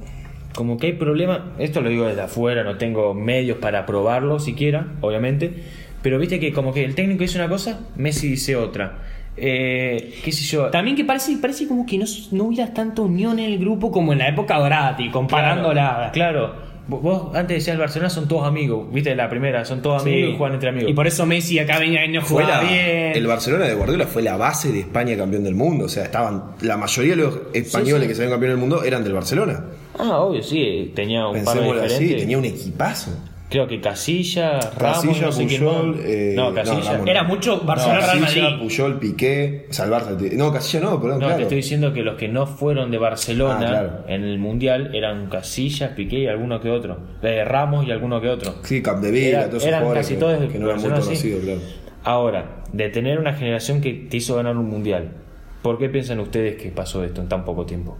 como 0.55 0.77
que 0.77 0.87
hay 0.87 0.93
problema. 0.93 1.53
Esto 1.59 1.81
lo 1.81 1.89
digo 1.89 2.05
desde 2.07 2.21
afuera, 2.21 2.63
no 2.63 2.77
tengo 2.77 3.13
medios 3.13 3.57
para 3.59 3.85
probarlo 3.85 4.39
siquiera, 4.39 4.87
obviamente. 5.01 5.53
Pero 6.01 6.17
viste 6.17 6.39
que 6.39 6.53
como 6.53 6.73
que 6.73 6.83
el 6.85 6.95
técnico 6.95 7.21
dice 7.23 7.37
una 7.37 7.49
cosa, 7.49 7.81
Messi 7.95 8.29
dice 8.29 8.55
otra. 8.55 8.99
Eh, 9.37 10.15
¿Qué 10.23 10.31
sé 10.31 10.43
yo? 10.43 10.65
También 10.69 10.95
que 10.97 11.05
parece, 11.05 11.37
parece 11.37 11.67
como 11.67 11.85
que 11.85 11.97
no, 11.97 12.05
no 12.31 12.43
hubiera 12.45 12.73
tanta 12.73 13.01
unión 13.01 13.39
en 13.39 13.51
el 13.51 13.59
grupo 13.59 13.91
como 13.91 14.11
en 14.13 14.19
la 14.19 14.27
época 14.27 14.57
dorada, 14.57 14.95
tío, 14.97 15.11
comparándola. 15.11 16.09
Claro, 16.13 16.53
vos- 16.87 17.01
vos 17.01 17.35
antes 17.35 17.57
decías 17.57 17.75
el 17.75 17.79
Barcelona 17.79 18.09
son 18.09 18.27
todos 18.27 18.45
amigos, 18.47 18.91
viste 18.91 19.15
la 19.15 19.29
primera, 19.29 19.63
son 19.63 19.81
todos 19.81 20.03
Sí. 20.03 20.09
amigos 20.09 20.33
y 20.33 20.37
juegan 20.37 20.53
entre 20.55 20.69
amigos. 20.69 20.91
Y 20.91 20.93
por 20.93 21.07
eso 21.07 21.25
Messi 21.25 21.57
acá 21.59 21.79
venía 21.79 22.05
y 22.05 22.09
no 22.11 22.21
jugaba 22.21 22.61
la- 22.63 22.69
bien. 22.69 23.11
el 23.15 23.27
Barcelona 23.27 23.65
de 23.65 23.75
Guardiola 23.75 24.07
fue 24.07 24.21
la 24.23 24.35
base 24.35 24.71
de 24.73 24.79
España 24.81 25.15
campeón 25.15 25.43
del 25.45 25.55
mundo. 25.55 25.85
O 25.85 25.89
sea, 25.89 26.03
estaban 26.03 26.43
la 26.61 26.75
mayoría 26.75 27.15
de 27.15 27.21
los 27.21 27.39
españoles 27.53 27.95
Sí, 27.95 28.01
sí. 28.01 28.07
que 28.09 28.15
salieron 28.15 28.33
campeón 28.33 28.51
del 28.51 28.59
mundo 28.59 28.83
eran 28.83 29.03
del 29.05 29.13
Barcelona. 29.13 29.63
Ah, 29.99 30.19
obvio, 30.21 30.41
sí, 30.41 30.91
tenía 30.95 31.27
un 31.27 31.43
par 31.43 31.59
de 31.59 31.61
así, 31.61 31.73
diferentes. 31.89 32.17
tenía 32.21 32.37
un 32.37 32.45
equipazo. 32.45 33.11
Creo 33.49 33.67
que 33.67 33.81
Casilla, 33.81 34.59
Ramos, 34.77 35.03
Casilla, 35.05 35.25
no 35.25 35.31
sé 35.31 35.43
Puyol, 35.43 35.99
eh, 36.05 36.33
no, 36.35 36.49
no, 36.49 36.55
Casilla. 36.55 37.01
Era 37.07 37.23
mucho 37.23 37.59
Barcelona 37.61 37.99
Real 38.01 38.19
Casilla, 38.21 38.43
Madrid. 38.51 38.63
Puyol, 38.63 38.99
Piqué, 38.99 39.65
o 39.67 39.73
sea, 39.73 39.85
el 39.85 39.91
Barça 39.91 40.15
te- 40.17 40.35
No, 40.35 40.53
Casilla 40.53 40.83
no, 40.83 41.01
perdón, 41.01 41.19
No, 41.19 41.25
claro. 41.25 41.35
te 41.37 41.41
estoy 41.43 41.55
diciendo 41.57 41.91
que 41.91 42.03
los 42.03 42.15
que 42.15 42.27
no 42.27 42.45
fueron 42.45 42.91
de 42.91 42.99
Barcelona 42.99 43.55
Ah, 43.59 43.69
claro. 43.69 43.91
en 44.07 44.23
el 44.23 44.37
Mundial 44.37 44.93
eran 44.93 45.29
Casillas, 45.29 45.93
Piqué 45.93 46.19
y 46.19 46.27
alguno 46.27 46.61
que 46.61 46.69
otro. 46.69 46.99
Eh, 47.23 47.43
Ramos 47.43 47.87
y 47.87 47.91
alguno 47.91 48.21
que 48.21 48.29
otro. 48.29 48.53
Sí, 48.63 48.83
Capdevila, 48.83 49.27
Era- 49.39 49.47
todos 49.49 49.63
esos 49.63 49.67
eran 49.67 49.93
casi 49.95 50.13
que, 50.13 50.19
todos 50.19 50.39
de 50.39 50.47
que 50.47 50.59
no 50.59 50.67
eran 50.69 50.81
muy 50.81 50.89
conocidos, 50.91 51.43
claro. 51.43 51.59
Ahora, 52.03 52.45
de 52.71 52.89
tener 52.89 53.17
una 53.19 53.33
generación 53.33 53.81
que 53.81 53.93
te 53.93 54.17
hizo 54.17 54.35
ganar 54.35 54.55
un 54.57 54.69
Mundial, 54.69 55.09
¿por 55.63 55.79
qué 55.79 55.89
piensan 55.89 56.19
ustedes 56.19 56.61
que 56.61 56.69
pasó 56.69 57.03
esto 57.03 57.19
en 57.21 57.27
tan 57.29 57.43
poco 57.45 57.65
tiempo? 57.65 57.97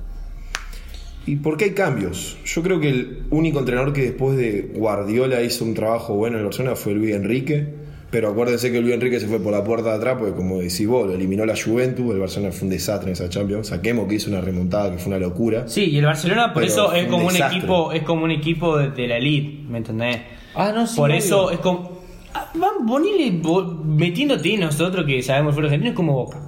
¿Y 1.31 1.35
por 1.35 1.57
qué 1.57 1.65
hay 1.65 1.71
cambios? 1.71 2.37
Yo 2.45 2.61
creo 2.63 2.79
que 2.79 2.89
el 2.89 3.23
único 3.29 3.59
entrenador 3.59 3.93
que 3.93 4.01
después 4.01 4.35
de 4.37 4.71
Guardiola 4.73 5.41
hizo 5.43 5.63
un 5.63 5.73
trabajo 5.73 6.15
bueno 6.15 6.35
en 6.37 6.39
el 6.41 6.45
Barcelona 6.45 6.75
fue 6.75 6.93
Luis 6.93 7.13
Enrique. 7.13 7.67
Pero 8.11 8.29
acuérdense 8.29 8.71
que 8.71 8.81
Luis 8.81 8.95
Enrique 8.95 9.19
se 9.19 9.27
fue 9.27 9.39
por 9.39 9.51
la 9.51 9.63
puerta 9.63 9.91
de 9.91 9.97
atrás, 9.97 10.15
porque 10.17 10.33
como 10.33 10.57
decís 10.57 10.87
vos, 10.87 11.05
lo 11.05 11.13
eliminó 11.13 11.45
la 11.45 11.53
Juventus, 11.55 12.11
el 12.11 12.19
Barcelona 12.19 12.51
fue 12.51 12.63
un 12.65 12.71
desastre 12.71 13.09
en 13.09 13.13
esa 13.13 13.29
Champions. 13.29 13.67
Saquemos 13.67 14.07
que 14.07 14.15
hizo 14.15 14.31
una 14.31 14.41
remontada 14.41 14.89
que 14.91 14.97
fue 14.97 15.09
una 15.09 15.19
locura. 15.19 15.67
Sí, 15.67 15.83
y 15.91 15.99
el 15.99 16.05
Barcelona 16.05 16.51
por 16.51 16.63
Pero 16.63 16.73
eso 16.73 16.93
es 16.93 17.03
un 17.05 17.09
como 17.11 17.27
un 17.27 17.35
equipo, 17.35 17.91
es 17.91 18.01
como 18.01 18.23
un 18.23 18.31
equipo 18.31 18.77
de, 18.79 18.89
de 18.89 19.07
la 19.07 19.17
elite, 19.17 19.63
¿me 19.69 19.77
entendés? 19.77 20.17
Ah, 20.55 20.71
no, 20.73 20.87
sí, 20.87 20.95
Por 20.97 21.11
eso 21.11 21.51
es 21.51 21.59
como. 21.59 21.99
Ah, 22.33 22.49
Van 22.55 22.83
ponele, 22.87 23.31
vo- 23.43 23.83
metiéndote 23.83 24.57
nosotros 24.57 25.05
que 25.05 25.21
sabemos 25.21 25.53
fútbol 25.53 25.65
argentino 25.65 25.91
es 25.91 25.95
como 25.95 26.13
boca. 26.13 26.41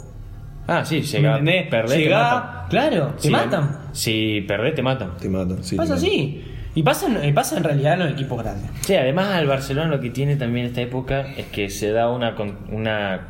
Ah, 0.67 0.85
sí, 0.85 0.95
¿Me 0.97 1.01
llega, 1.01 1.31
entendés? 1.31 1.67
perdés, 1.67 1.91
te 1.91 1.97
Llegá- 1.99 2.33
matan. 2.33 2.69
Claro, 2.69 3.07
te 3.15 3.21
Sí, 3.23 3.29
matan. 3.29 3.77
Si 3.91 4.41
perdés, 4.47 4.75
te 4.75 4.81
matan. 4.81 5.17
Te 5.17 5.27
matan, 5.29 5.63
sí. 5.63 5.75
Pasa 5.75 5.95
así. 5.95 6.43
Y 6.73 6.83
pasa, 6.83 7.07
pasa 7.33 7.57
en 7.57 7.63
realidad 7.65 7.93
en 7.93 7.99
los 7.99 8.11
equipos 8.11 8.41
grandes. 8.41 8.69
Sí, 8.81 8.95
además 8.95 9.27
al 9.35 9.45
Barcelona 9.47 9.89
lo 9.89 9.99
que 9.99 10.09
tiene 10.09 10.37
también 10.37 10.67
esta 10.67 10.79
época 10.81 11.21
es 11.35 11.47
que 11.47 11.69
se 11.69 11.91
da 11.91 12.09
una, 12.09 12.35
con- 12.35 12.57
una 12.71 13.27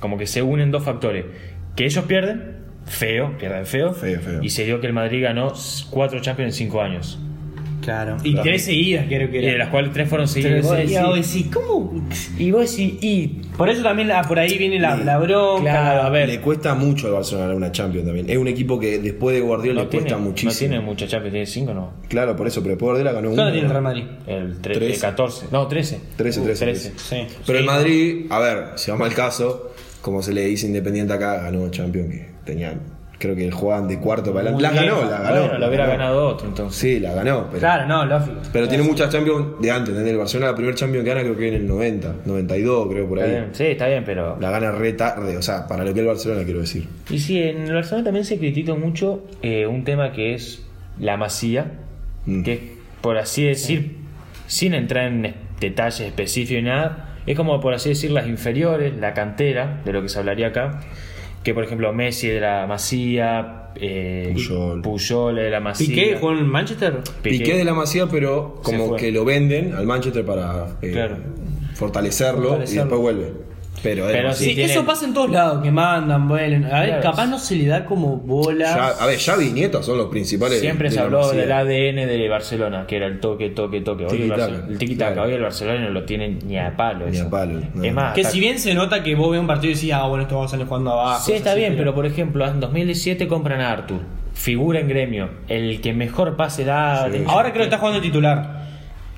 como 0.00 0.18
que 0.18 0.26
se 0.26 0.42
unen 0.42 0.70
dos 0.72 0.82
factores. 0.82 1.24
Que 1.76 1.84
ellos 1.84 2.04
pierden, 2.06 2.56
feo, 2.86 3.36
pierden 3.38 3.64
feo, 3.66 3.92
Feo, 3.92 4.20
feo. 4.20 4.42
y 4.42 4.50
se 4.50 4.64
dio 4.64 4.80
que 4.80 4.88
el 4.88 4.92
Madrid 4.92 5.22
ganó 5.22 5.52
cuatro 5.90 6.18
Champions 6.20 6.54
en 6.54 6.66
cinco 6.66 6.82
años. 6.82 7.20
Claro. 7.86 8.16
Y 8.24 8.34
tres 8.34 8.64
seguidas 8.64 9.06
creo 9.06 9.30
que 9.30 9.38
Y 9.38 9.42
de 9.42 9.48
era. 9.50 9.58
las 9.58 9.68
cuales 9.68 9.92
tres 9.92 10.08
fueron 10.08 10.26
seguidas. 10.26 10.52
Tres 10.52 10.64
Y 10.64 10.68
vos 10.68 10.76
seguidas, 10.76 11.02
decís- 11.04 11.08
vos 11.08 11.32
decís, 11.32 11.46
¿cómo? 11.54 12.04
Y 12.38 12.50
vos 12.50 12.70
decís, 12.76 12.94
y 13.00 13.26
Por 13.56 13.70
eso 13.70 13.82
también 13.82 14.08
la- 14.08 14.22
por 14.24 14.38
ahí 14.38 14.58
viene 14.58 14.78
la, 14.80 14.96
la 14.96 15.18
bronca. 15.18 15.62
Claro, 15.70 16.02
a 16.02 16.10
ver. 16.10 16.28
Le 16.28 16.40
cuesta 16.40 16.74
mucho 16.74 17.06
al 17.06 17.12
Barcelona 17.14 17.44
ganar 17.46 17.56
una 17.56 17.72
Champions 17.72 18.04
también. 18.06 18.28
Es 18.28 18.36
un 18.36 18.48
equipo 18.48 18.78
que 18.80 18.98
después 18.98 19.34
de 19.36 19.40
Guardiola 19.40 19.74
no 19.80 19.84
le 19.84 19.90
tiene, 19.90 20.02
cuesta 20.04 20.18
no 20.18 20.24
muchísimo. 20.28 20.58
tiene 20.58 20.80
mucha 20.80 21.06
Champions, 21.06 21.32
tiene 21.32 21.46
cinco, 21.46 21.72
no. 21.72 21.92
Claro, 22.08 22.34
por 22.36 22.46
eso, 22.48 22.60
pero 22.60 22.70
después 22.72 22.86
Guardiola 22.88 23.12
ganó 23.12 23.28
¿Cuánto 23.28 23.42
uno. 23.44 23.52
tiene 23.52 23.66
el 23.66 23.70
Real 23.70 23.82
Madrid? 23.84 24.04
El 24.26 24.56
tre- 24.60 24.74
Trece. 24.74 24.94
el 24.94 25.00
14, 25.00 25.46
no, 25.52 25.66
13. 25.68 26.00
13, 26.16 26.40
Uh, 26.40 26.44
13. 26.44 26.92
Sí. 26.96 27.16
Pero 27.46 27.46
Sí. 27.46 27.52
el 27.52 27.64
Madrid, 27.64 28.26
a 28.30 28.38
ver, 28.40 28.64
si 28.74 28.90
vamos 28.90 29.08
al 29.08 29.14
caso, 29.14 29.72
como 30.02 30.22
se 30.22 30.32
le 30.32 30.44
dice 30.46 30.66
Independiente 30.66 31.12
acá, 31.12 31.40
ganó 31.42 31.68
Champions 31.70 32.10
que 32.10 32.26
tenían, 32.44 32.80
creo 33.18 33.34
que 33.34 33.50
jugaban 33.50 33.88
de 33.88 33.98
cuarto 33.98 34.32
para 34.32 34.50
adelante. 34.50 34.62
La 34.62 34.70
ganó, 34.72 35.02
la 35.10 35.18
ganó. 35.20 35.40
Bueno, 35.42 35.58
lo 35.58 35.68
hubiera 35.68 35.86
la 35.86 35.92
ganado 35.92 36.28
otro 36.28 36.48
entonces. 36.48 36.78
Sí, 36.80 37.00
la 37.00 37.12
ganó, 37.14 37.46
pero, 37.48 37.60
Claro, 37.60 37.86
no, 37.86 38.04
lógico. 38.04 38.36
pero 38.52 38.68
tiene 38.68 38.84
muchas 38.84 39.10
Champions 39.10 39.46
de 39.60 39.70
antes, 39.70 39.88
¿entendés? 39.90 40.12
El 40.12 40.18
Barcelona, 40.18 40.50
la 40.50 40.56
primera 40.56 40.76
Champions 40.76 41.04
que 41.04 41.10
gana 41.10 41.22
creo 41.22 41.36
que 41.36 41.48
en 41.48 41.54
el 41.54 41.66
90, 41.66 42.14
92 42.26 42.88
creo 42.90 43.08
por 43.08 43.18
Está 43.18 43.30
ahí. 43.30 43.36
bien, 43.40 43.48
Sí, 43.54 43.64
está 43.64 43.86
bien, 43.86 44.02
pero. 44.04 44.36
La 44.40 44.50
gana 44.50 44.72
re 44.72 44.92
tarde, 44.92 45.36
o 45.36 45.42
sea, 45.42 45.66
para 45.66 45.84
lo 45.84 45.92
que 45.94 46.00
es 46.00 46.02
el 46.02 46.06
Barcelona 46.08 46.44
quiero 46.44 46.60
decir. 46.60 46.86
Y 47.10 47.18
sí, 47.18 47.42
en 47.42 47.62
el 47.62 47.74
Barcelona 47.74 48.04
también 48.04 48.24
se 48.24 48.38
critica 48.38 48.74
mucho 48.74 49.24
eh, 49.42 49.66
un 49.66 49.84
tema 49.84 50.12
que 50.12 50.34
es 50.34 50.62
la 50.98 51.16
masía, 51.16 51.72
Mm. 52.26 52.42
que 52.42 52.76
por 53.00 53.18
así 53.18 53.44
decir, 53.44 53.96
sin 54.48 54.74
entrar 54.74 55.06
en 55.06 55.24
es- 55.26 55.34
detalles 55.60 56.00
específicos 56.00 56.60
y 56.60 56.64
nada, 56.64 57.14
es 57.26 57.36
como 57.36 57.60
por 57.60 57.72
así 57.72 57.88
decir 57.90 58.10
las 58.10 58.26
inferiores, 58.26 58.94
la 58.96 59.14
cantera, 59.14 59.80
de 59.84 59.92
lo 59.92 60.02
que 60.02 60.08
se 60.08 60.18
hablaría 60.18 60.48
acá, 60.48 60.80
que 61.46 61.54
por 61.54 61.62
ejemplo 61.62 61.92
Messi 61.92 62.26
de 62.26 62.40
la 62.40 62.66
Masía, 62.66 63.70
eh, 63.76 64.30
Puyol. 64.34 64.82
Puyol 64.82 65.36
de 65.36 65.48
la 65.48 65.60
Masía. 65.60 65.86
Piqué 65.86 66.16
jugó 66.18 66.32
en 66.32 66.44
Manchester. 66.44 66.98
Piqué 67.22 67.56
de 67.56 67.62
la 67.64 67.72
Masía, 67.72 68.08
pero 68.08 68.58
como 68.64 68.96
que 68.96 69.12
lo 69.12 69.24
venden 69.24 69.72
al 69.72 69.86
Manchester 69.86 70.24
para 70.26 70.66
eh, 70.82 70.90
Claro. 70.90 71.18
fortalecerlo, 71.74 72.40
y 72.40 72.48
Fortalecerlo. 72.48 72.82
después 72.82 73.00
vuelve. 73.00 73.32
Pero, 73.82 74.32
sí, 74.34 74.60
eso 74.60 74.84
pasa 74.84 75.04
en 75.06 75.14
todos 75.14 75.30
lados, 75.30 75.62
que 75.62 75.70
mandan, 75.70 76.26
vuelen. 76.26 76.64
A 76.64 76.80
ver, 76.80 76.88
Claro. 76.88 77.02
capaz 77.02 77.26
no 77.26 77.38
se 77.38 77.54
le 77.56 77.66
da 77.66 77.84
como 77.84 78.16
bola. 78.16 78.64
ya- 78.64 79.04
a 79.04 79.06
ver, 79.06 79.18
Xavi 79.18 79.46
y 79.48 79.52
Nieta 79.52 79.82
son 79.82 79.98
los 79.98 80.06
principales. 80.08 80.60
Siempre 80.60 80.88
de 80.88 80.94
se 80.94 81.00
habló 81.00 81.30
del 81.30 81.52
ADN 81.52 82.06
de 82.06 82.28
Barcelona, 82.28 82.84
que 82.86 82.96
era 82.96 83.06
el 83.06 83.20
toque, 83.20 83.50
toque, 83.50 83.82
toque. 83.82 84.06
Hoy 84.06 84.22
el, 84.22 84.78
Tiki-taka, 84.78 85.12
claro. 85.14 85.28
Hoy 85.28 85.34
el 85.34 85.42
Barcelona 85.42 85.80
no 85.80 85.90
lo 85.90 86.04
tiene 86.04 86.36
ni 86.44 86.58
a 86.58 86.76
palo. 86.76 87.06
Ni 87.08 87.16
eso. 87.18 87.26
a 87.26 87.30
palo, 87.30 87.60
no. 87.74 87.84
Es 87.84 87.92
más, 87.94 88.14
que 88.14 88.24
si 88.24 88.40
bien 88.40 88.58
se 88.58 88.74
nota 88.74 89.02
que 89.02 89.14
vos 89.14 89.30
ves 89.30 89.40
un 89.40 89.46
partido 89.46 89.70
y 89.70 89.74
decís, 89.74 89.92
ah, 89.92 90.06
bueno, 90.08 90.22
esto 90.22 90.38
va 90.38 90.46
a 90.46 90.48
salir 90.48 90.66
jugando 90.66 90.92
abajo. 90.92 91.24
Sí, 91.24 91.32
está 91.32 91.50
así, 91.52 91.60
bien, 91.60 91.74
pero 91.76 91.94
por 91.94 92.06
ejemplo, 92.06 92.46
en 92.46 92.58
2017 92.60 93.28
compran 93.28 93.60
a 93.60 93.70
Arthur. 93.70 94.00
Figura 94.34 94.80
en 94.80 94.88
gremio. 94.88 95.28
El 95.48 95.80
que 95.80 95.92
mejor 95.92 96.36
pase 96.36 96.64
da. 96.64 97.08
Sí. 97.10 97.22
Ahora 97.26 97.50
creo 97.52 97.62
que 97.62 97.68
está 97.68 97.78
jugando 97.78 98.00
titular. 98.00 98.66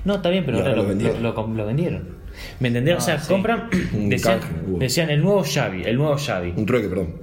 No, 0.05 0.15
está 0.15 0.29
bien, 0.29 0.45
pero 0.45 0.57
Y 0.57 0.61
ahora 0.61 0.71
ahora 0.71 0.81
lo, 0.81 0.83
lo 0.83 0.89
vendieron. 0.89 1.23
lo- 1.23 1.33
lo- 1.33 1.47
lo 1.55 1.65
vendieron. 1.65 2.18
¿Me 2.59 2.67
entendés? 2.69 2.95
o 2.97 3.01
sea, 3.01 3.15
Ah, 3.15 3.19
sí. 3.19 3.27
compran. 3.29 3.69
Decían, 3.93 4.39
decían 4.79 5.09
el 5.09 5.21
nuevo 5.21 5.43
Xavi, 5.43 5.83
el 5.83 5.97
nuevo 5.97 6.15
Xavi. 6.17 6.53
Un 6.55 6.65
trueque, 6.65 6.87
perdón. 6.89 7.15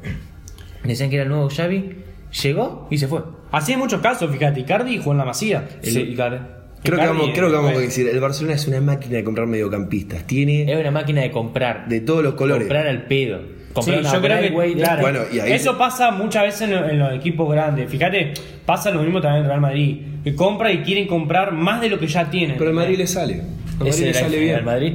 Decían 0.85 1.11
que 1.11 1.17
era 1.17 1.23
el 1.25 1.29
nuevo 1.31 1.49
Xavi. 1.51 1.97
Llegó 2.43 2.89
y 2.91 2.99
se 2.99 3.09
fue. 3.09 3.21
Así 3.53 3.73
hay 3.73 3.79
muchos 3.79 4.01
casos, 4.01 4.31
fíjate, 4.31 4.61
Icardi 4.61 4.99
jugó 4.99 5.13
en 5.13 5.19
la 5.19 5.25
Masía. 5.25 5.67
Sí, 5.83 5.99
Icardi. 6.01 6.39
Creo 6.83 6.99
que, 7.01 7.07
vamos, 7.07 7.31
creo 7.35 7.49
que 7.49 7.55
vamos 7.57 7.73
a 7.75 7.79
decir, 7.81 8.07
el 8.09 8.21
Barcelona 8.21 8.55
es 8.55 8.69
una 8.69 8.81
máquina 8.81 9.17
de 9.17 9.25
comprar 9.25 9.47
mediocampistas. 9.47 10.25
Tiene 10.27 10.71
Es 10.73 10.79
una 10.79 10.91
máquina 10.91 11.23
de 11.23 11.31
comprar. 11.33 11.89
de 11.89 12.01
todos 12.01 12.23
los 12.23 12.35
colores. 12.35 12.67
Comprar 12.69 12.87
al 12.87 13.07
pedo. 13.07 13.41
Comprar 13.73 14.05
Sí, 14.05 14.11
yo 14.13 14.21
creo 14.23 14.41
que 14.41 14.73
claro, 14.75 15.03
Bueno, 15.03 15.21
y 15.33 15.39
ahí- 15.41 15.53
eso 15.53 15.77
pasa 15.77 16.11
muchas 16.13 16.45
veces 16.45 16.63
en, 16.63 16.73
en 16.75 16.99
los 16.99 17.13
equipos 17.15 17.51
grandes. 17.51 17.91
Fíjate, 17.91 18.35
pasa 18.65 18.91
lo 18.91 19.03
mismo 19.03 19.21
también 19.21 19.43
en 19.45 19.49
Real 19.49 19.61
Madrid. 19.61 20.01
Que 20.23 20.35
compra 20.35 20.71
y 20.73 20.79
quieren 20.83 21.07
comprar 21.09 21.53
más 21.53 21.81
de 21.81 21.89
lo 21.89 21.99
que 21.99 22.07
ya 22.07 22.31
tienen. 22.31 22.57
Pero 22.57 22.71
al 22.71 22.77
Madrid 22.77 22.99
le 22.99 23.07
sale. 23.07 23.43
Madrid 23.79 23.89
Ese 23.93 24.03
le 24.05 24.11
era 24.11 24.21
sale 24.21 24.35
el 24.37 24.43
bien. 24.43 24.55
Real 24.55 24.65
Madrid. 24.65 24.93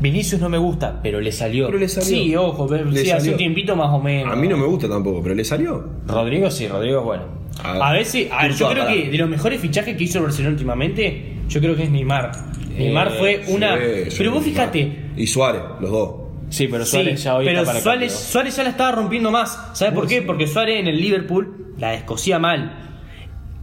Vinicius 0.00 0.40
no 0.40 0.48
me 0.48 0.58
gusta, 0.58 1.00
pero 1.00 1.20
le 1.20 1.30
salió. 1.30 1.66
Pero 1.66 1.78
le 1.78 1.88
salió. 1.88 2.08
Sí, 2.08 2.34
ojo, 2.34 2.68
Le 2.68 3.04
sí, 3.04 3.10
hace 3.10 3.18
salió. 3.20 3.32
un 3.32 3.38
tiempito 3.38 3.76
más 3.76 3.88
o 3.90 4.00
menos. 4.00 4.32
A 4.32 4.36
mí 4.36 4.48
no 4.48 4.56
me 4.56 4.66
gusta 4.66 4.88
tampoco, 4.88 5.22
pero 5.22 5.34
le 5.34 5.44
salió. 5.44 5.84
Rodrigo 6.06 6.50
sí, 6.50 6.66
Rodrigo 6.66 6.98
es 6.98 7.04
bueno. 7.04 7.24
A 7.62 7.92
veces, 7.92 8.28
a 8.32 8.42
ver, 8.44 8.52
yo 8.54 8.66
Courtois, 8.66 8.72
creo 8.74 8.84
pará. 8.86 8.96
que 9.04 9.10
de 9.10 9.18
los 9.18 9.28
mejores 9.28 9.60
fichajes 9.60 9.96
que 9.96 10.04
hizo 10.04 10.18
el 10.18 10.24
Barcelona 10.24 10.52
últimamente, 10.54 11.34
yo 11.48 11.60
creo 11.60 11.76
que 11.76 11.84
es 11.84 11.90
Neymar. 11.90 12.32
Neymar 12.76 13.12
fue 13.12 13.42
una. 13.48 13.76
Sí, 13.76 13.82
sí, 14.10 14.14
pero 14.18 14.32
vos 14.32 14.42
Neymar. 14.44 14.72
fíjate. 14.72 15.02
Y 15.16 15.26
Suárez, 15.28 15.62
los 15.80 15.90
dos. 15.90 16.10
Sí, 16.48 16.66
pero 16.68 16.84
Suárez 16.84 17.18
sí, 17.20 17.24
ya 17.24 17.36
hoy 17.36 17.44
pero 17.46 17.60
está 17.60 17.70
para 17.72 17.80
Suárez. 17.82 18.12
Suárez 18.12 18.56
ya 18.56 18.62
la 18.64 18.70
estaba 18.70 18.92
rompiendo 18.92 19.30
más. 19.30 19.70
¿Sabes 19.74 19.94
por 19.94 20.08
qué? 20.08 20.22
Porque 20.22 20.46
Suárez 20.48 20.80
en 20.80 20.88
el 20.88 21.00
Liverpool 21.00 21.74
la 21.78 21.90
descosía 21.92 22.38
mal. 22.40 22.91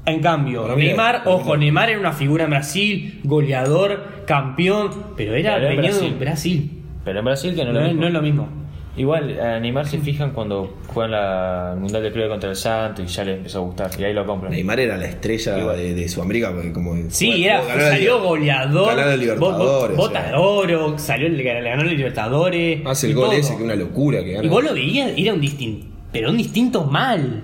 En 0.10 0.22
cambio, 0.22 0.76
Neymar, 0.76 1.24
ojo. 1.26 1.56
Neymar 1.58 1.90
era 1.90 2.00
una 2.00 2.12
figura 2.14 2.44
en 2.46 2.50
Brasil, 2.52 3.20
goleador, 3.24 4.24
campeón, 4.26 4.90
pero 5.16 5.34
era 5.36 5.56
Pero 5.56 5.68
en 5.70 5.76
venía 5.78 5.92
de 5.92 5.98
Brasil. 6.00 6.16
Brasil. 6.20 6.72
Pero 7.06 7.20
en 7.20 7.26
Brasil 7.26 7.56
que 7.56 7.66
no, 7.66 7.74
No, 7.74 7.80
es 7.80 7.84
lo 7.84 7.88
es- 7.88 7.94
mismo. 7.94 8.02
no 8.02 8.08
es 8.08 8.14
lo 8.14 8.22
mismo. 8.22 8.50
Igual 8.98 9.40
a 9.40 9.60
Neymar 9.62 9.88
se 9.88 10.00
fijan 10.00 10.32
cuando 10.32 10.76
juegan 10.88 11.12
la 11.12 11.72
el 11.74 11.80
Mundial 11.80 12.04
de 12.04 12.12
Clubes 12.12 12.30
contra 12.30 12.50
el 12.50 12.56
Santos 12.58 13.06
y 13.06 13.08
ya 13.08 13.24
le 13.24 13.36
empezó 13.36 13.60
a 13.60 13.62
gustar 13.62 13.92
y 13.98 14.04
ahí 14.04 14.14
lo 14.14 14.26
compran. 14.26 14.52
Neymar 14.52 14.78
era 14.80 14.98
la 14.98 15.06
estrella 15.06 15.56
de, 15.56 15.94
de 15.94 16.10
Sudamérica. 16.10 16.52
porque 16.52 16.74
Como 16.74 16.96
Sí, 17.10 17.46
era, 17.46 17.62
salió 17.80 18.22
goleador, 18.22 18.96
ganó 18.96 19.02
la 19.08 19.12
bo- 19.16 19.18
Libertadores. 19.22 19.96
bota 19.96 20.28
de 20.28 20.36
oro, 20.36 20.98
salió, 21.00 21.30
le 21.30 21.44
ganó 21.44 21.84
la 21.84 21.92
Libertadores. 21.94 22.82
Hace 22.86 23.08
el 23.08 23.16
gol 23.16 23.30
todo. 23.30 23.38
ese, 23.38 23.50
que 23.52 23.56
es 23.60 23.64
una 23.64 23.76
locura 23.76 24.22
que. 24.24 24.38
Y 24.44 24.48
vos 24.50 24.64
lo 24.64 24.74
veías, 24.74 25.12
era 25.16 25.34
un 25.34 25.40
distinto, 25.42 25.86
pero 26.12 26.32
un 26.32 26.38
distinto 26.38 26.84
mal. 26.84 27.44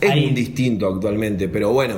Es 0.00 0.10
Ahí. 0.10 0.26
un 0.26 0.34
distinto 0.34 0.86
actualmente, 0.88 1.48
pero 1.48 1.72
bueno. 1.72 1.94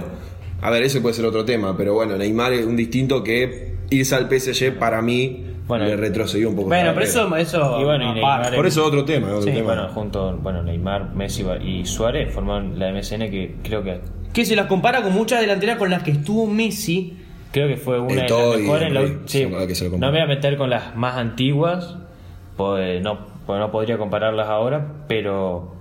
A 0.61 0.71
ver, 0.71 0.83
ese 0.83 1.01
puede 1.01 1.15
ser 1.15 1.25
otro 1.25 1.45
tema, 1.45 1.77
pero 1.77 1.95
bueno, 1.95 2.17
Neymar 2.17 2.53
es 2.53 2.67
un 2.67 2.77
distinto 2.77 3.23
que 3.23 3.75
irse 3.91 4.15
al 4.17 4.29
PSG 4.29 4.77
para 4.79 5.01
mí 5.03 5.45
Bueno, 5.69 5.85
le 5.85 5.97
retrocedió 5.97 6.49
un 6.49 6.57
poco. 6.57 6.69
Bueno, 6.69 6.91
pero 6.95 7.05
eso, 7.07 7.37
eso 7.37 7.81
Y 7.81 7.85
bueno, 7.85 8.11
y. 8.11 8.15
Neymar 8.15 8.55
Por 8.55 8.67
eso 8.67 8.85
otro 8.85 9.05
tema, 9.05 9.29
otro 9.29 9.43
Sí, 9.43 9.51
tema. 9.53 9.65
Bueno, 9.67 9.89
junto 9.95 10.37
bueno, 10.39 10.63
Neymar, 10.63 11.15
Messi 11.15 11.45
y 11.65 11.85
Suárez 11.87 12.33
formaron 12.35 12.79
la 12.79 12.91
MSN 12.93 13.31
que 13.31 13.55
creo 13.63 13.83
que 13.85 14.01
que 14.33 14.45
se 14.45 14.55
las 14.57 14.67
compara 14.67 15.03
con 15.03 15.13
muchas 15.13 15.41
delanteras 15.41 15.79
con 15.79 15.91
las 15.91 16.03
que 16.03 16.11
estuvo 16.13 16.47
Messi. 16.47 17.17
creo 17.53 17.67
que 17.69 17.77
fue 17.77 17.99
una 18.01 18.23
de 18.25 18.29
las 18.29 18.57
mejores. 18.59 18.89
en 18.89 18.95
la- 18.95 19.09
sí, 19.27 19.47
no 19.47 19.99
me 19.99 20.11
voy 20.11 20.21
a 20.21 20.27
meter 20.27 20.57
con 20.57 20.71
las 20.71 20.95
más 20.97 21.17
antiguas, 21.17 21.97
pues 22.57 23.01
no, 23.03 23.19
pues 23.47 23.59
no 23.61 23.71
podría 23.71 23.97
compararlas 23.97 24.49
ahora, 24.49 24.87
pero 25.09 25.75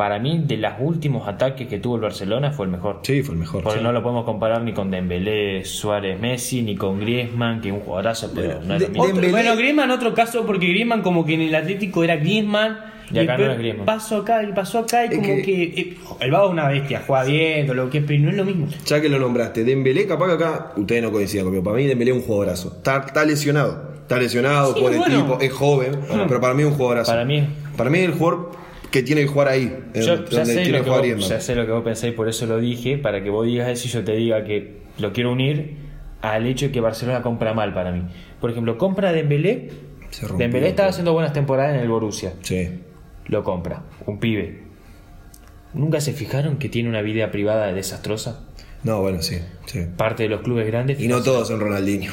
para 0.00 0.18
mí 0.18 0.42
de 0.46 0.56
los 0.56 0.72
últimos 0.80 1.28
ataques 1.28 1.68
que 1.68 1.78
tuvo 1.78 1.96
el 1.96 2.00
Barcelona 2.00 2.52
fue 2.52 2.64
el 2.64 2.72
mejor. 2.72 3.00
Sí, 3.02 3.22
fue 3.22 3.34
el 3.34 3.40
mejor. 3.40 3.62
Porque 3.62 3.80
sí. 3.80 3.84
no 3.84 3.92
lo 3.92 4.02
podemos 4.02 4.24
comparar 4.24 4.62
ni 4.62 4.72
con 4.72 4.90
Dembélé, 4.90 5.62
Suárez, 5.66 6.18
Messi, 6.18 6.62
ni 6.62 6.74
con 6.74 7.00
Griezmann, 7.00 7.60
que 7.60 7.68
es 7.68 7.74
un 7.74 7.80
jugadorazo, 7.80 8.30
pero 8.34 8.62
no 8.62 8.76
es 8.76 8.80
de- 8.80 8.86
lo 8.86 8.92
mismo. 8.94 9.06
Dembélé- 9.20 9.30
bueno, 9.30 9.56
Griezmann 9.56 9.90
otro 9.90 10.14
caso 10.14 10.46
porque 10.46 10.68
Griezmann 10.68 11.02
como 11.02 11.26
que 11.26 11.34
en 11.34 11.42
el 11.42 11.54
Atlético 11.54 12.02
era 12.02 12.16
Griezmann 12.16 12.78
Y 13.12 13.18
acá 13.18 13.32
no 13.32 13.38
después 13.40 13.50
es 13.50 13.58
Griezmann. 13.58 13.84
pasó 13.84 14.16
acá 14.16 14.42
y 14.42 14.52
pasó 14.52 14.78
acá 14.78 15.04
y 15.04 15.08
Es 15.08 15.14
como 15.16 15.36
que- 15.36 15.42
que, 15.42 15.62
eh, 15.64 15.96
el 16.20 16.30
vago 16.30 16.46
es 16.46 16.52
una 16.52 16.68
bestia, 16.68 17.02
juega 17.06 17.24
bien, 17.24 17.66
todo 17.66 17.74
lo 17.74 17.90
que 17.90 17.98
es, 17.98 18.04
pero 18.06 18.22
no 18.22 18.30
es 18.30 18.36
lo 18.36 18.44
mismo. 18.46 18.68
Ya 18.86 19.02
que 19.02 19.08
lo 19.10 19.18
nombraste, 19.18 19.64
Dembélé, 19.64 20.06
capaz 20.06 20.28
que 20.28 20.32
acá 20.32 20.72
ustedes 20.78 21.02
no 21.02 21.12
coincidan 21.12 21.44
conmigo. 21.44 21.62
Para 21.62 21.76
mí 21.76 21.84
Dembélé 21.84 22.12
es 22.12 22.16
un 22.16 22.22
jugadorazo. 22.22 22.68
Está, 22.78 23.04
está 23.06 23.22
lesionado. 23.26 23.90
Está 24.00 24.18
lesionado 24.18 24.72
Sí, 24.74 24.80
por 24.80 24.92
el 24.92 24.98
bueno. 24.98 25.22
tipo, 25.24 25.40
es 25.42 25.52
joven, 25.52 25.92
pero 26.26 26.40
para 26.40 26.54
mí 26.54 26.62
es 26.62 26.68
un 26.68 26.74
jugadorazo. 26.74 27.12
Para 27.12 27.26
mí- 27.26 27.46
Para 27.76 27.90
mí 27.90 27.98
el 27.98 28.12
jugador 28.12 28.50
que 28.90 29.02
tiene 29.02 29.22
que 29.22 29.28
jugar 29.28 29.48
ahí. 29.48 29.76
Yo 29.94 30.24
ya 30.26 30.44
sé, 30.44 30.54
tiene 30.54 30.78
lo 30.78 30.84
que 30.84 30.90
jugar 30.90 31.00
vos, 31.00 31.08
Griezmann. 31.08 31.28
ya 31.28 31.40
sé 31.40 31.54
lo 31.54 31.66
que 31.66 31.72
vos 31.72 31.82
pensáis, 31.84 32.14
por 32.14 32.28
eso 32.28 32.46
lo 32.46 32.58
dije, 32.58 32.98
para 32.98 33.22
que 33.22 33.30
vos 33.30 33.46
digas 33.46 33.68
eso 33.68 33.86
y 33.86 33.90
yo 33.90 34.04
te 34.04 34.12
diga 34.12 34.44
que 34.44 34.80
lo 34.98 35.12
quiero 35.12 35.32
unir 35.32 35.76
al 36.20 36.46
hecho 36.46 36.66
de 36.66 36.72
que 36.72 36.80
Barcelona 36.80 37.22
compra 37.22 37.54
mal 37.54 37.72
para 37.72 37.92
mí. 37.92 38.02
Por 38.40 38.50
ejemplo, 38.50 38.76
compra 38.78 39.12
Dembélé. 39.12 39.70
Rompió 40.22 40.38
Dembélé 40.38 40.68
estaba 40.68 40.88
haciendo 40.88 41.12
buenas 41.12 41.32
temporadas 41.32 41.74
en 41.74 41.80
el 41.80 41.88
Borussia. 41.88 42.34
Sí. 42.42 42.68
Lo 43.26 43.44
compra, 43.44 43.84
un 44.06 44.18
pibe. 44.18 44.62
¿Nunca 45.72 46.00
se 46.00 46.12
fijaron 46.12 46.58
que 46.58 46.68
tiene 46.68 46.88
una 46.88 47.00
vida 47.00 47.30
privada 47.30 47.72
desastrosa? 47.72 48.44
No, 48.82 49.00
bueno, 49.00 49.22
sí. 49.22 49.38
sí. 49.66 49.86
Parte 49.96 50.24
de 50.24 50.28
los 50.30 50.40
clubes 50.40 50.66
grandes. 50.66 51.00
Y 51.00 51.06
no 51.06 51.22
todos 51.22 51.48
son 51.48 51.60
Ronaldinho. 51.60 52.12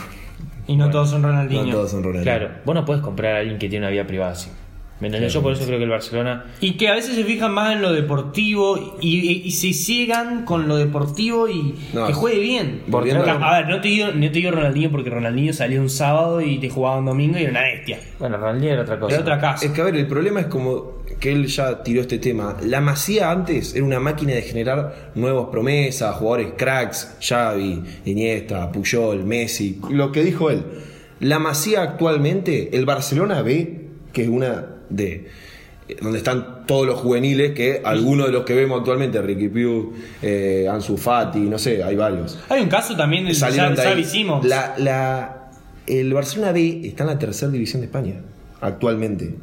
Y 0.68 0.76
no 0.76 0.90
todos 0.92 1.10
son 1.10 1.24
Ronaldinho. 1.24 1.64
No 1.64 1.72
todos 1.72 1.92
son 1.92 2.04
Ronaldinho. 2.04 2.24
Claro, 2.24 2.52
vos 2.66 2.76
no 2.76 2.86
podés 2.86 3.02
comprar 3.02 3.36
a 3.36 3.40
alguien 3.40 3.58
que 3.58 3.70
tiene 3.70 3.86
una 3.86 3.92
vida 3.92 4.06
privada 4.06 4.34
así. 4.34 4.50
¿Me 5.00 5.08
entendés? 5.10 5.32
Yo 5.32 5.44
por 5.44 5.54
eso 5.54 5.64
creo 5.66 5.78
que 5.78 5.84
el 5.84 5.90
Barcelona 5.92 6.46
Y 6.60 6.72
que 6.72 6.88
a 6.88 6.96
veces 6.96 7.14
se 7.16 7.24
fijan 7.24 7.52
más 7.54 7.72
en 7.74 7.84
lo 7.84 7.94
deportivo 7.94 8.98
y, 9.00 9.16
y- 9.20 9.42
y 9.46 9.52
se 9.52 9.72
ciegan 9.74 10.44
con 10.44 10.68
lo 10.68 10.76
deportivo 10.78 11.48
y 11.48 11.76
No, 11.94 12.08
que 12.08 12.14
juegue 12.14 12.40
bien. 12.40 12.82
volviendo 12.88 13.24
Porque, 13.24 13.38
a- 13.44 13.48
a 13.56 13.60
ver, 13.62 13.70
no 13.70 13.80
te, 13.80 13.90
digo, 13.90 14.08
no 14.08 14.22
te 14.22 14.30
digo 14.30 14.50
Ronaldinho 14.52 14.90
porque 14.90 15.10
Ronaldinho 15.12 15.54
salió 15.54 15.82
un 15.82 15.90
sábado 15.92 16.42
y 16.42 16.58
te 16.58 16.70
jugaba 16.72 16.98
un 16.98 17.06
domingo 17.06 17.38
y 17.38 17.44
era 17.44 17.52
una 17.52 17.62
bestia. 17.62 18.00
Bueno, 18.18 18.38
Ronaldinho 18.38 18.74
era 18.74 18.82
otra 18.82 19.00
cosa. 19.00 19.14
Era 19.14 19.22
otra 19.22 19.40
casa. 19.40 19.66
Es 19.66 19.72
que 19.72 19.82
a 19.82 19.84
ver, 19.84 19.96
el 19.98 20.08
problema 20.08 20.40
es 20.40 20.48
como 20.48 20.98
que 21.20 21.32
él 21.32 21.46
ya 21.46 21.84
tiró 21.84 22.02
este 22.02 22.18
tema. 22.18 22.58
La 22.64 22.82
Masía 22.82 23.30
antes 23.30 23.76
era 23.76 23.86
una 23.86 24.00
máquina 24.00 24.34
de 24.34 24.42
generar 24.42 25.12
nuevas 25.16 25.48
promesas, 25.52 26.16
jugadores 26.16 26.54
cracks, 26.58 27.18
Xavi, 27.22 27.84
Iniesta, 28.06 28.72
Puyol, 28.72 29.24
Messi. 29.26 29.80
Lo 29.92 30.12
que 30.12 30.24
dijo 30.24 30.50
él. 30.50 30.64
La 31.20 31.38
Masía 31.40 31.82
actualmente, 31.84 32.76
el 32.76 32.86
Barcelona 32.86 33.42
ve 33.44 33.86
que 34.14 34.24
es 34.24 34.30
una 34.30 34.74
de 34.90 35.28
donde 36.02 36.18
están 36.18 36.66
todos 36.66 36.86
los 36.86 37.00
juveniles 37.00 37.52
que 37.54 37.82
algunos 37.86 38.28
de 38.28 38.34
los 38.34 38.44
que 38.44 38.54
vemos 38.54 38.80
actualmente, 38.80 39.22
Ricky 39.22 39.48
Piu, 39.48 39.94
eh, 40.22 40.68
Ansu 40.70 40.98
Fati, 40.98 41.40
no 41.40 41.58
sé, 41.58 41.82
hay 41.84 41.96
varios. 41.96 42.38
Hay 42.50 42.62
un 42.62 42.68
caso 42.70 42.96
también 42.98 43.26
del. 43.26 43.36
Xavi 43.36 44.04
Simons. 44.04 44.46
La, 44.46 44.74
la- 44.78 45.50
el 45.86 46.14
Barcelona 46.14 46.52
B 46.52 46.82
está 46.84 47.04
en 47.04 47.10
la 47.12 47.18
tercera 47.20 47.50
división 47.52 47.82
de 47.82 47.86
España 47.86 48.16
actualmente. 48.60 49.36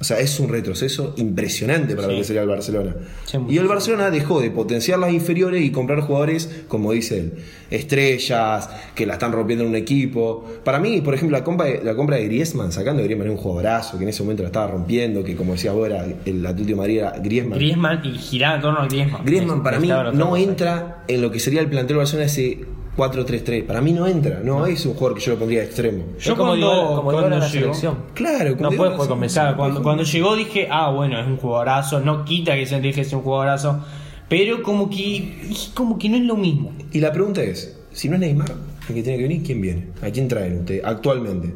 O 0.00 0.04
sea, 0.04 0.18
es 0.18 0.40
un 0.40 0.48
retroceso 0.48 1.12
impresionante 1.18 1.94
para 1.94 2.08
lo 2.08 2.14
que 2.14 2.24
sería 2.24 2.40
el 2.40 2.48
Barcelona. 2.48 2.96
Sí, 3.26 3.36
y 3.50 3.58
el 3.58 3.68
Barcelona 3.68 4.10
dejó 4.10 4.40
de 4.40 4.50
potenciar 4.50 4.98
las 4.98 5.12
inferiores 5.12 5.62
y 5.62 5.70
comprar 5.70 6.00
jugadores, 6.00 6.62
como 6.68 6.92
dice 6.92 7.18
él, 7.18 7.32
estrellas, 7.70 8.70
que 8.94 9.04
la 9.04 9.14
están 9.14 9.32
rompiendo 9.32 9.62
en 9.62 9.70
un 9.70 9.76
equipo. 9.76 10.42
Para 10.64 10.78
mí, 10.78 11.02
por 11.02 11.12
ejemplo, 11.12 11.36
la 11.36 11.44
compra 11.44 11.66
de, 11.66 11.84
la 11.84 11.94
compra 11.94 12.16
de 12.16 12.24
Griezmann, 12.24 12.72
sacando 12.72 13.02
a 13.02 13.04
Griezmann 13.04 13.26
era 13.26 13.36
un 13.36 13.42
jugadorazo, 13.42 13.98
que 13.98 14.04
en 14.04 14.08
ese 14.08 14.22
momento 14.22 14.42
la 14.42 14.48
estaba 14.48 14.68
rompiendo, 14.68 15.22
que 15.22 15.36
como 15.36 15.52
decía 15.52 15.72
vos, 15.72 15.86
era 15.86 16.06
el 16.24 16.46
Atlético 16.46 16.68
de 16.68 16.76
Madrid 16.76 16.98
era 17.00 17.10
Griezmann. 17.18 17.58
Griezmann 17.58 18.00
y 18.02 18.12
giraba 18.16 18.54
en 18.54 18.62
torno 18.62 18.80
a 18.80 18.86
Griezmann. 18.86 19.24
Griezmann 19.26 19.62
para 19.62 19.78
mí 19.80 19.88
no 20.14 20.34
entra 20.34 21.04
en 21.08 21.20
lo 21.20 21.30
que 21.30 21.40
sería 21.40 21.60
el 21.60 21.68
plantel 21.68 21.96
de 21.96 21.98
Barcelona 21.98 22.24
ese 22.24 22.64
4-3-3. 23.00 23.64
Para 23.66 23.80
mí 23.80 23.92
no 23.92 24.06
entra, 24.06 24.40
no, 24.44 24.66
es 24.66 24.84
un 24.86 24.94
jugador 24.94 25.16
que 25.18 25.24
yo 25.24 25.32
lo 25.32 25.38
pondría 25.38 25.60
de 25.60 25.66
extremo. 25.66 26.04
Yo 26.18 26.36
como 26.36 26.50
cuando- 26.50 26.66
Dybala- 26.72 26.88
como 26.96 27.02
cuando 27.10 27.30
la 27.30 27.36
llegó- 27.38 27.48
selección. 27.50 27.98
Claro, 28.14 28.50
como 28.56 28.62
No 28.62 28.70
digo, 28.70 28.84
puedes 28.84 29.02
sé, 29.02 29.08
comenzar. 29.08 29.42
Claro, 29.44 29.56
cuando, 29.56 29.82
cuando 29.82 30.02
llegó 30.04 30.36
dije, 30.36 30.68
ah, 30.70 30.90
bueno, 30.90 31.18
es 31.20 31.26
un 31.26 31.36
jugadorazo, 31.36 32.00
no 32.00 32.24
quita 32.24 32.54
que 32.54 32.66
se 32.66 32.80
dije 32.80 33.00
es 33.00 33.12
un 33.12 33.22
jugadorazo, 33.22 33.80
pero 34.28 34.62
como 34.62 34.90
que, 34.90 35.50
como 35.74 35.98
que 35.98 36.08
no 36.08 36.16
es 36.16 36.24
lo 36.24 36.36
mismo. 36.36 36.72
Y 36.92 37.00
la 37.00 37.12
pregunta 37.12 37.42
es, 37.42 37.76
si 37.92 38.08
no 38.08 38.14
es 38.14 38.20
Neymar 38.20 38.50
el 38.88 38.94
que 38.94 39.02
tiene 39.02 39.18
que 39.18 39.22
venir, 39.22 39.42
¿quién 39.44 39.60
viene? 39.60 39.86
¿A 40.02 40.10
quién 40.10 40.28
traen 40.28 40.58
ustedes 40.60 40.82
actualmente? 40.84 41.54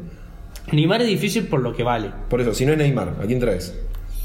Neymar 0.71 1.01
es 1.01 1.07
difícil 1.07 1.43
por 1.47 1.59
lo 1.61 1.73
que 1.75 1.83
vale. 1.83 2.09
Por 2.29 2.41
eso, 2.41 2.53
si 2.53 2.65
no 2.65 2.71
es 2.71 2.77
Neymar, 2.77 3.15
¿a 3.21 3.25
quién 3.25 3.39
traes? 3.39 3.77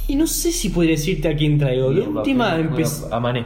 Y 0.08 0.16
no 0.16 0.26
sé 0.26 0.50
si 0.52 0.70
podría 0.70 0.92
decirte 0.92 1.28
a 1.28 1.36
quién 1.36 1.58
traigo. 1.58 1.90
Bien, 1.90 2.16
última 2.16 2.56
empezó. 2.58 3.12
a 3.14 3.20
Mané. 3.20 3.44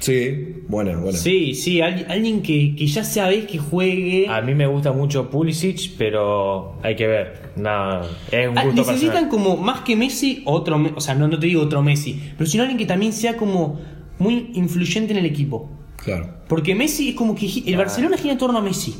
Sí, 0.00 0.56
buena, 0.68 0.96
buena. 0.98 1.16
Sí, 1.16 1.54
sí, 1.54 1.80
al- 1.80 2.06
alguien 2.10 2.42
que, 2.42 2.74
que 2.76 2.86
ya 2.86 3.04
sabés 3.04 3.46
que 3.46 3.56
juegue. 3.58 4.26
A 4.28 4.42
mí 4.42 4.54
me 4.54 4.66
gusta 4.66 4.92
mucho 4.92 5.30
Pulisic, 5.30 5.92
pero 5.96 6.78
hay 6.82 6.94
que 6.94 7.06
ver. 7.06 7.52
Nada, 7.56 8.06
es 8.30 8.48
un 8.48 8.58
Ah, 8.58 8.64
gusto 8.64 8.82
necesitan 8.82 9.28
personal. 9.28 9.30
como 9.30 9.56
más 9.56 9.80
que 9.80 9.96
Messi, 9.96 10.42
otro, 10.44 10.82
o 10.94 11.00
sea, 11.00 11.14
no, 11.14 11.26
no 11.28 11.38
te 11.38 11.46
digo 11.46 11.62
otro 11.62 11.82
Messi, 11.82 12.20
pero 12.36 12.48
sino 12.50 12.64
alguien 12.64 12.78
que 12.78 12.86
también 12.86 13.12
sea 13.12 13.36
como 13.36 13.80
muy 14.18 14.50
influyente 14.54 15.12
en 15.12 15.20
el 15.20 15.26
equipo. 15.26 15.70
Claro. 15.96 16.34
Porque 16.48 16.74
Messi 16.74 17.10
es 17.10 17.14
como 17.14 17.34
que 17.34 17.48
el 17.64 17.76
Barcelona 17.76 18.18
gira 18.18 18.32
en 18.32 18.38
torno 18.38 18.58
a 18.58 18.62
Messi. 18.62 18.94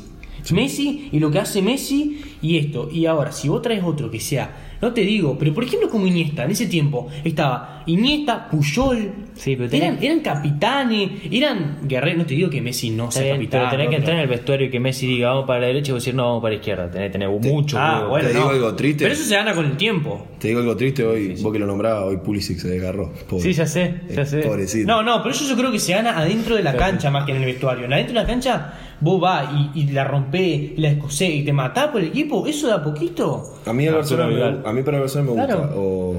Messi 0.51 1.09
y 1.11 1.19
lo 1.19 1.31
que 1.31 1.39
hace 1.39 1.61
Messi 1.61 2.21
y 2.41 2.57
esto. 2.57 2.89
Y 2.91 3.05
ahora, 3.07 3.31
si 3.31 3.47
vos 3.49 3.61
traes 3.61 3.83
otro 3.83 4.09
que 4.11 4.19
sea, 4.19 4.74
no 4.85 4.93
te 4.93 5.01
digo, 5.01 5.37
pero 5.37 5.53
por 5.53 5.63
ejemplo 5.63 5.89
como 5.89 6.07
Iniesta, 6.07 6.45
en 6.45 6.51
ese 6.51 6.67
tiempo 6.67 7.07
estaba 7.23 7.83
Iniesta, 7.87 8.47
Puyol, 8.49 9.11
Sí, 9.35 9.55
pero 9.55 9.69
tenés- 9.69 9.81
eran, 9.83 10.03
eran 10.03 10.19
capitanes, 10.21 11.09
eran 11.29 11.79
guerreros, 11.83 12.19
no 12.19 12.25
te 12.25 12.33
digo 12.35 12.49
que 12.49 12.61
Messi 12.61 12.89
no 12.89 13.11
sea 13.11 13.23
bien, 13.23 13.35
capitán. 13.35 13.59
pero 13.61 13.71
tenés 13.71 13.89
que 13.89 13.95
entrar 13.97 14.15
en 14.15 14.21
el 14.23 14.27
vestuario 14.27 14.67
y 14.67 14.69
que 14.71 14.79
Messi 14.79 15.07
diga 15.07 15.29
vamos 15.29 15.45
para 15.45 15.59
la 15.61 15.67
derecha 15.67 15.91
y 15.91 15.93
vos 15.93 16.01
decir 16.03 16.15
no, 16.15 16.23
vamos 16.23 16.41
para 16.41 16.53
la 16.53 16.59
izquierda. 16.59 16.89
Tenés 16.89 17.07
que 17.09 17.11
tener 17.13 17.29
mucho 17.29 17.77
Ah, 17.79 18.05
bueno, 18.09 18.27
Te 18.27 18.33
digo 18.33 18.45
no. 18.45 18.51
algo 18.51 18.75
triste. 18.75 19.03
Pero 19.03 19.13
eso 19.13 19.23
se 19.25 19.35
gana 19.35 19.53
con 19.53 19.65
el 19.65 19.77
tiempo. 19.77 20.25
Te 20.39 20.47
digo 20.47 20.61
algo 20.61 20.75
triste 20.77 21.03
hoy, 21.05 21.35
vos 21.41 21.51
que 21.51 21.59
lo 21.59 21.65
nombrabas, 21.67 22.03
hoy 22.05 22.17
Pulisic 22.17 22.57
se 22.59 22.69
desgarró. 22.69 23.11
Pobre. 23.29 23.43
Sí, 23.43 23.53
ya 23.53 23.67
sé, 23.67 23.95
ya 24.09 24.21
Eh, 24.21 24.25
sé. 24.25 24.39
Pobrecito. 24.39 24.87
No, 24.87 25.03
no, 25.03 25.21
pero 25.21 25.35
eso 25.35 25.45
yo 25.47 25.55
creo 25.57 25.71
que 25.71 25.79
se 25.79 25.93
gana 25.93 26.17
adentro 26.17 26.55
de 26.55 26.63
la 26.63 26.75
cancha 26.75 27.11
más 27.11 27.25
que 27.25 27.31
en 27.31 27.37
el 27.39 27.45
vestuario. 27.45 27.85
Adentro 27.87 28.13
de 28.13 28.21
la 28.21 28.25
cancha 28.25 28.73
vos 29.01 29.19
vas 29.21 29.47
y, 29.75 29.81
y 29.81 29.87
la 29.91 30.03
rompés, 30.05 30.71
y 30.75 30.75
la 30.77 30.89
escocés 30.89 31.29
y 31.29 31.43
te 31.43 31.53
matás 31.53 31.87
por 31.89 32.01
el 32.01 32.07
equipo, 32.07 32.45
eso 32.47 32.67
da 32.67 32.83
poquito. 32.83 33.55
A 33.65 33.73
mí, 33.73 33.85
el 33.85 33.93
Barcelona 33.95 34.59
me, 34.63 34.69
a 34.69 34.73
mí 34.73 34.83
para 34.83 34.97
el 34.97 35.01
Barcelona 35.01 35.31
me 35.31 35.37
gusta. 35.41 35.55
Claro. 35.55 35.73
O 35.75 36.15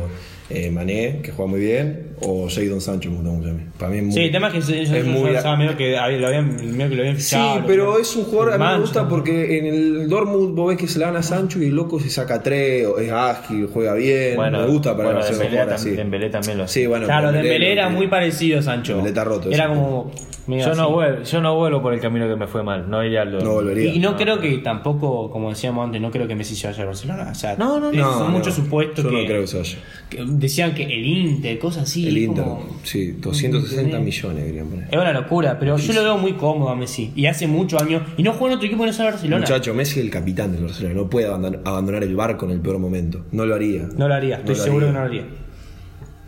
eh, 0.49 0.71
Mané, 0.71 1.19
que 1.25 1.33
juega 1.33 1.51
muy 1.51 1.59
bien, 1.61 2.11
o 2.21 2.47
Jadon 2.49 2.81
Sancho 2.81 3.11
me 3.11 3.17
gusta 3.17 3.31
mucho 3.33 3.49
a 3.49 3.53
mí. 3.53 3.63
Para 3.77 3.91
mí 3.91 3.99
es 3.99 4.05
muy, 4.05 4.13
Sí, 4.13 4.21
el 4.21 4.31
tema 4.31 4.47
es 4.47 4.53
que 4.53 4.61
yo, 4.61 4.95
es 4.97 5.05
muy- 5.05 5.31
pensaba 5.33 5.57
medio 5.57 5.77
que, 5.77 5.91
lo 5.91 6.27
habían, 6.29 6.55
medio 6.77 6.89
que 6.91 6.95
lo 6.95 7.03
habían 7.03 7.17
Sí, 7.19 7.23
fichado. 7.35 7.61
lo 7.63 7.67
pero 7.67 7.99
es 7.99 8.15
un 8.15 8.25
jugador, 8.27 8.53
a 8.53 8.59
mí 8.59 8.65
me 8.65 8.79
gusta 8.81 9.09
porque 9.09 9.59
en 9.59 9.67
el 9.67 10.09
Dortmund 10.09 10.55
vos 10.55 10.69
ves 10.69 10.77
que 10.79 10.87
se 10.87 11.01
le 11.01 11.05
dan 11.05 11.17
a 11.17 11.25
Sancho 11.25 11.61
y 11.61 11.65
el 11.67 11.75
loco 11.75 11.99
se 11.99 12.11
saca 12.11 12.45
tres, 12.45 12.87
o 12.87 12.99
es 13.01 13.11
ágil, 13.11 13.69
juega 13.73 13.95
bien. 13.95 14.37
Bueno, 14.37 14.61
me 14.61 14.67
gusta 14.69 14.91
para 14.97 15.09
bueno, 15.09 15.19
el 15.19 15.25
Barcelona 15.25 15.43
Dembélé, 15.43 15.63
jugar 15.65 15.69
tam- 15.77 15.81
así. 15.81 15.91
Dembélé 15.91 16.31
también 16.31 16.59
lo 16.59 16.65
hace. 16.65 16.81
Sí, 16.81 16.87
bueno, 16.87 17.07
Claro, 17.07 17.33
Dembélé 17.33 17.73
era 17.73 17.89
muy 17.89 18.07
parecido 18.07 18.61
a 18.61 18.63
Sancho. 18.63 18.93
Dembélé 18.93 19.09
está 19.09 19.25
roto, 19.25 19.51
Era 19.51 19.65
eso. 19.65 19.75
como... 19.75 20.13
Yo 20.49 20.75
no, 20.75 20.91
vuelvo, 20.91 21.23
yo 21.23 21.41
no 21.41 21.57
vuelvo 21.57 21.83
por 21.83 21.93
el 21.93 22.01
camino 22.01 22.29
que 22.29 22.37
me 22.37 22.47
fue 22.47 22.63
mal. 22.63 22.89
No 22.89 23.05
iría 23.05 23.23
al 23.23 23.33
No 23.43 23.53
volvería. 23.55 23.93
Y, 23.93 23.99
no, 23.99 24.17
creo 24.17 24.41
que 24.41 24.59
tampoco, 24.59 25.31
como 25.31 25.51
decíamos 25.51 25.85
antes, 25.85 26.01
no 26.01 26.11
creo 26.11 26.29
que 26.29 26.37
Messi 26.37 26.55
se 26.55 26.69
vaya 26.69 26.83
a 26.83 26.87
Barcelona. 26.87 27.29
O 27.31 27.35
sea, 27.35 27.57
No, 27.57 27.81
no, 27.81 27.91
no. 27.91 27.99
No, 27.99 28.13
son 28.13 28.33
no, 28.33 28.39
muchos 28.39 28.55
supuestos 28.55 29.05
Yo 29.05 29.11
que, 29.11 29.23
no 29.23 29.27
creo 29.27 29.41
que 29.43 29.47
se 29.47 29.59
vaya. 29.59 29.79
que 30.09 30.25
decían 30.25 30.75
que 30.75 30.85
el 30.85 31.05
Inter, 31.05 31.59
cosas 31.59 31.85
así. 31.85 32.07
el 32.07 32.19
Inter, 32.19 32.45
como- 32.45 32.67
sí, 32.85 33.13
260 33.13 33.99
millones 33.99 34.65
poner. 34.65 34.89
Es 34.91 34.97
una 34.97 35.13
locura, 35.13 35.59
pero 35.59 35.77
yo 35.77 35.93
lo 35.93 36.03
veo 36.03 36.19
muy 36.19 36.35
cómodo 36.35 36.69
a 36.71 36.77
Messi. 36.77 37.13
Y 37.17 37.27
hace 37.27 37.47
muchos 37.47 37.83
años. 37.83 38.03
Y 38.17 38.23
no 38.23 38.33
juega 38.33 38.53
en 38.53 38.57
otro 38.59 38.67
equipo 38.67 38.83
que 38.83 38.89
no 38.89 38.93
sea 38.93 39.07
Barcelona. 39.07 39.41
Muchacho, 39.41 39.75
Messi 39.75 39.99
es 39.99 40.05
el 40.05 40.11
capitán 40.11 40.53
del 40.53 40.63
Barcelona, 40.65 40.95
no 40.95 41.11
puede 41.11 41.27
abandonar, 41.27 42.03
el 42.03 42.15
barco 42.15 42.47
en 42.47 42.53
el 42.53 42.61
peor 42.61 42.79
momento. 42.79 43.25
No 43.33 43.47
lo 43.47 43.55
haría. 43.55 43.89
No 43.97 44.09
lo 44.09 44.15
haría, 44.15 44.37
estoy 44.37 44.55
lo 44.55 44.63
seguro 44.63 44.87
haría. 44.87 44.89
que 44.89 44.93
no 44.93 45.01
lo 45.01 45.07
haría. 45.07 45.46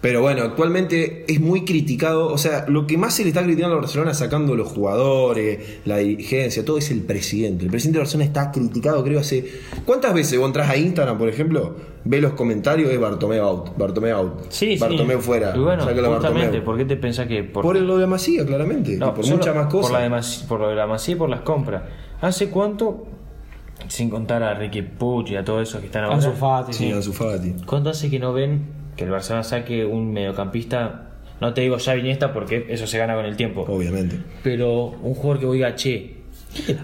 Pero 0.09 0.23
bueno, 0.23 0.43
actualmente 0.43 1.27
es 1.31 1.38
muy 1.38 1.67
criticado. 1.67 2.29
O 2.29 2.38
sea, 2.38 2.65
lo 2.67 2.87
que 2.87 2.97
más 2.97 3.12
se 3.12 3.25
le 3.25 3.29
está 3.29 3.43
criticando 3.43 3.77
a 3.77 3.81
Barcelona, 3.81 4.15
sacando 4.15 4.55
los 4.55 4.69
jugadores, 4.69 5.81
la 5.85 5.99
dirigencia, 5.99 6.65
todo 6.65 6.79
es 6.79 6.91
el 6.91 7.03
presidente. 7.03 7.65
El 7.67 7.71
presidente 7.71 7.99
de 7.99 8.05
Barcelona 8.05 8.25
está 8.25 8.50
criticado, 8.50 9.05
creo, 9.05 9.21
hace. 9.21 9.45
¿Cuántas 9.85 10.15
veces 10.15 10.38
vos 10.38 10.47
entras 10.47 10.71
a 10.71 10.79
Instagram, 10.79 11.19
por 11.19 11.29
ejemplo? 11.29 11.77
Ve 12.05 12.23
los 12.23 12.33
comentarios, 12.33 12.91
es 12.91 12.99
Bartomeu 12.99 13.45
out, 13.45 13.77
Bartomeu 13.77 14.17
out. 14.17 14.33
Sí, 14.49 14.73
sí. 14.73 14.79
Bartomeu 14.79 15.21
fuera. 15.21 15.53
Y 15.55 15.59
bueno, 15.59 15.83
a 15.83 15.87
justamente. 15.87 16.62
¿por 16.62 16.79
qué 16.79 16.87
te 16.87 16.97
pensás 16.97 17.27
que 17.27 17.45
por, 17.45 17.62
Por 17.62 17.77
lo 17.79 17.99
de 17.99 18.07
Masía, 18.07 18.47
claramente. 18.47 18.95
y 18.95 18.97
No, 18.97 19.12
por 19.12 19.27
muchas 19.27 19.55
más 19.55 19.67
cosas. 19.67 19.91
Por, 19.91 19.99
la 19.99 20.05
de 20.05 20.09
Mas- 20.09 20.45
por 20.49 20.61
lo 20.61 20.69
de 20.71 20.75
la 20.75 20.87
Masía 20.87 21.17
y 21.17 21.19
por 21.19 21.29
las 21.29 21.41
compras. 21.43 21.83
¿Hace 22.23 22.49
cuánto, 22.49 23.07
sin 23.88 24.09
contar 24.09 24.43
a 24.43 24.55
Ricky 24.55 24.81
Puig 24.81 25.29
y 25.33 25.37
a 25.37 25.45
todos 25.45 25.69
esos 25.69 25.81
que 25.81 25.87
están 25.87 26.05
ahora, 26.05 26.31
Fati, 26.33 26.73
Sí, 26.73 26.85
sí. 26.87 26.93
Ansu 26.93 27.12
Fati. 27.12 27.57
cuánto 27.67 27.91
hace 27.91 28.09
que 28.09 28.19
no 28.19 28.33
ven 28.33 28.78
que 28.99 29.05
el 29.05 29.11
Barcelona 29.11 29.45
saque 29.45 29.87
un 29.87 30.12
mediocampista? 30.12 31.05
No 31.40 31.55
te 31.55 31.61
digo 31.62 31.76
ya 31.78 31.97
Iniesta 31.97 32.33
porque 32.35 32.67
eso 32.69 32.87
se 32.87 32.99
gana 32.99 33.14
con 33.14 33.25
el 33.25 33.37
tiempo. 33.37 33.64
Obviamente. 33.69 34.19
Pero 34.43 34.87
un 34.88 35.14
jugador 35.14 35.38
que 35.38 35.47
vos 35.47 35.55
digas, 35.55 35.77
che. 35.77 36.16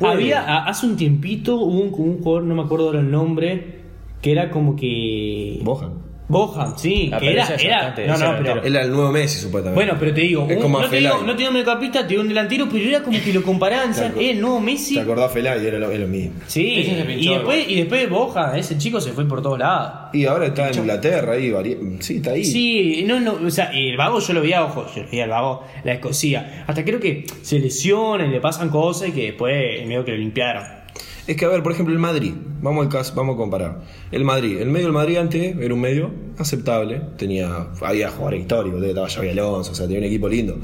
Había, 0.00 0.40
a- 0.42 0.66
hace 0.68 0.86
un 0.86 0.96
tiempito, 0.96 1.56
hubo 1.56 1.80
un 2.02 2.22
jugador, 2.22 2.44
no 2.44 2.54
me 2.54 2.62
acuerdo 2.62 2.86
ahora 2.86 3.00
el 3.00 3.10
nombre, 3.10 3.80
que 4.22 4.30
era 4.32 4.50
como 4.50 4.76
que. 4.76 5.58
Bojan. 5.62 6.03
Bohan, 6.26 6.78
sí, 6.78 7.10
Ah, 7.12 7.18
que 7.18 7.26
pero 7.26 7.32
era. 7.32 7.42
ese 7.44 7.54
es 7.56 7.64
era 7.64 7.76
bastante- 7.76 8.06
no, 8.06 8.14
ese 8.14 8.24
no, 8.24 8.34
pero. 8.38 8.62
Él 8.62 8.74
era 8.76 8.84
el 8.86 8.90
nuevo 8.92 9.12
Messi, 9.12 9.40
supuestamente. 9.40 9.74
Bueno, 9.84 9.96
pero 10.00 10.14
te 10.14 10.20
digo, 10.22 10.46
Es 10.48 10.56
un- 10.56 10.62
como 10.62 10.80
no, 10.80 10.88
te 10.88 10.96
digo 10.96 11.18
no 11.22 11.32
te 11.32 11.36
digo 11.38 11.48
un 11.50 11.54
mediocampista, 11.54 12.00
te 12.02 12.08
digo 12.08 12.22
un 12.22 12.28
delantero, 12.28 12.66
pero 12.72 12.88
era 12.88 13.02
como 13.02 13.18
que 13.22 13.32
lo 13.34 13.42
comparaban, 13.42 13.88
decían, 13.90 14.12
Te 14.14 14.18
acor- 14.20 14.22
eh, 14.22 14.30
el 14.30 14.40
nuevo 14.40 14.60
Messi. 14.60 14.94
¿Te 14.94 15.00
acordás 15.02 15.32
Felay? 15.32 15.66
Era 15.66 15.78
lo, 15.78 15.90
es 15.90 16.00
lo 16.00 16.06
mismo. 16.08 16.32
Sí, 16.46 16.80
Ese 16.80 16.96
se 16.96 17.04
pinchó 17.04 17.20
y 17.30 17.34
después, 17.34 17.58
igual. 17.58 17.70
y 17.70 17.76
después 17.76 18.08
Boja, 18.10 18.56
ese 18.58 18.78
chico 18.78 19.00
se 19.02 19.12
fue 19.12 19.28
por 19.28 19.42
todos 19.42 19.58
lados. 19.58 19.92
Y 20.14 20.24
ahora 20.24 20.46
está 20.46 20.70
en 20.70 20.78
Inglaterra, 20.78 21.32
ahí, 21.34 21.50
vari- 21.50 21.96
sí, 22.00 22.16
está 22.16 22.30
ahí. 22.30 22.44
Sí, 22.44 23.04
no, 23.06 23.20
no, 23.20 23.38
o 23.46 23.50
sea, 23.50 23.70
el 23.74 23.94
vago 23.98 24.18
yo 24.20 24.32
lo 24.32 24.40
veía, 24.40 24.64
ojo, 24.64 24.86
yo 24.96 25.02
lo 25.02 25.10
veía 25.10 25.24
el 25.24 25.30
vago, 25.30 25.64
la 25.84 25.92
escocía. 25.92 26.64
Hasta 26.66 26.84
creo 26.84 27.00
que 27.00 27.26
se 27.42 27.58
lesiona 27.58 28.24
y 28.24 28.30
le 28.30 28.40
pasan 28.40 28.70
cosas 28.70 29.08
y 29.08 29.12
que 29.12 29.22
después 29.26 29.86
medio 29.86 30.04
que 30.06 30.12
lo 30.12 30.16
limpiaron. 30.18 30.83
Es 31.26 31.36
que, 31.36 31.44
a 31.46 31.48
ver, 31.48 31.62
por 31.62 31.72
ejemplo, 31.72 31.94
el 31.94 32.00
Madrid. 32.00 32.34
Vamos 32.60 32.84
al 32.84 32.92
caso, 32.92 33.14
vamos 33.14 33.34
a 33.34 33.38
comparar. 33.38 33.82
El 34.10 34.24
Madrid. 34.24 34.58
El 34.58 34.68
medio 34.68 34.86
del 34.86 34.94
Madrid 34.94 35.16
antes 35.16 35.56
era 35.58 35.72
un 35.72 35.80
medio 35.80 36.10
aceptable. 36.38 37.00
Tenía, 37.16 37.68
había 37.80 38.10
jugadores 38.10 38.40
históricos. 38.40 38.82
Estaba 38.82 39.08
Xavi 39.08 39.30
Alonso, 39.30 39.72
o 39.72 39.74
sea, 39.74 39.86
tenía 39.86 40.00
un 40.00 40.04
equipo 40.04 40.28
lindo. 40.28 40.58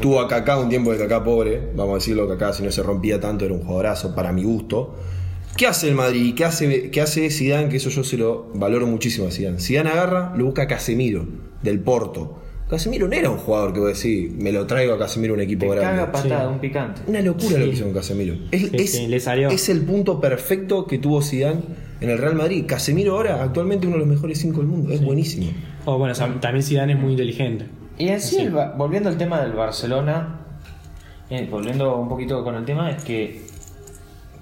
Tuvo 0.00 0.20
a 0.20 0.28
Kaká 0.28 0.58
un 0.58 0.68
tiempo 0.68 0.92
de 0.92 0.98
Kaká 0.98 1.24
pobre. 1.24 1.72
Vamos 1.74 1.92
a 1.92 1.94
decirlo, 1.96 2.28
Kaká 2.28 2.52
si 2.52 2.62
no 2.62 2.70
se 2.70 2.82
rompía 2.82 3.20
tanto 3.20 3.44
era 3.44 3.54
un 3.54 3.60
jugadorazo 3.60 4.14
para 4.14 4.32
mi 4.32 4.44
gusto. 4.44 4.94
¿Qué 5.56 5.66
hace 5.66 5.88
el 5.88 5.96
Madrid? 5.96 6.34
¿Qué 6.36 6.44
hace, 6.44 6.90
¿Qué 6.90 7.00
hace 7.00 7.28
Zidane? 7.30 7.68
Que 7.68 7.78
eso 7.78 7.90
yo 7.90 8.04
se 8.04 8.16
lo 8.16 8.52
valoro 8.54 8.86
muchísimo 8.86 9.26
a 9.26 9.32
Zidane. 9.32 9.58
Zidane 9.58 9.90
agarra, 9.90 10.32
lo 10.36 10.44
busca 10.44 10.62
a 10.62 10.66
Casemiro, 10.68 11.26
del 11.62 11.80
Porto. 11.80 12.38
Casemiro 12.68 13.08
no 13.08 13.14
era 13.14 13.30
un 13.30 13.38
jugador 13.38 13.72
que 13.72 13.80
voy 13.80 13.86
a 13.90 13.94
decir, 13.94 14.30
me 14.32 14.52
lo 14.52 14.66
traigo 14.66 14.92
a 14.94 14.98
Casemiro 14.98 15.32
un 15.34 15.40
equipo 15.40 15.66
te 15.66 15.76
grande. 15.76 16.00
caga 16.02 16.12
patada, 16.12 16.48
un 16.48 16.58
picante. 16.58 17.00
Una 17.06 17.22
locura 17.22 17.58
lo 17.58 17.64
que 17.64 17.70
hizo 17.70 17.84
con 17.84 17.94
Casemiro. 17.94 18.34
Es, 18.50 18.60
Sí, 18.62 18.70
es- 18.74 18.92
sí, 18.92 19.06
le 19.06 19.20
salió. 19.20 19.48
es 19.48 19.68
el 19.70 19.82
punto 19.86 20.20
perfecto 20.20 20.86
que 20.86 20.98
tuvo 20.98 21.22
Zidane 21.22 21.60
en 22.00 22.10
el 22.10 22.18
Real 22.18 22.34
Madrid. 22.34 22.64
Casemiro 22.66 23.16
ahora, 23.16 23.42
actualmente 23.42 23.86
uno 23.86 23.96
de 23.96 24.00
los 24.00 24.08
mejores 24.08 24.38
cinco 24.38 24.58
del 24.58 24.66
mundo. 24.66 24.92
Es 24.92 25.02
buenísimo. 25.02 25.50
O 25.86 25.96
bueno, 25.96 26.12
o 26.12 26.14
sea, 26.14 26.26
también 26.40 26.62
Zidane 26.62 26.92
es 26.92 26.98
muy 26.98 27.12
inteligente. 27.12 27.66
Y 27.96 28.08
en 28.08 28.20
sí, 28.20 28.38
el 28.40 28.50
volviendo 28.76 29.08
al 29.08 29.16
tema 29.16 29.40
del 29.40 29.52
Barcelona, 29.52 30.40
eh, 31.30 31.48
volviendo 31.50 31.96
un 31.96 32.08
poquito 32.08 32.44
con 32.44 32.54
el 32.54 32.64
tema, 32.66 32.90
es 32.90 33.02
que 33.02 33.42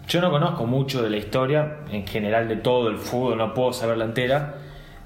yo 0.09 0.21
no 0.21 0.31
conozco 0.33 0.67
mucho 0.67 1.01
de 1.03 1.11
la 1.11 1.17
historia, 1.17 1.79
en 1.93 2.07
general 2.07 2.49
de 2.49 2.57
todo 2.57 2.89
el 2.89 2.99
fútbol, 2.99 3.39
no 3.39 3.55
puedo 3.55 3.73
saberla 3.73 4.05
entera, 4.05 4.57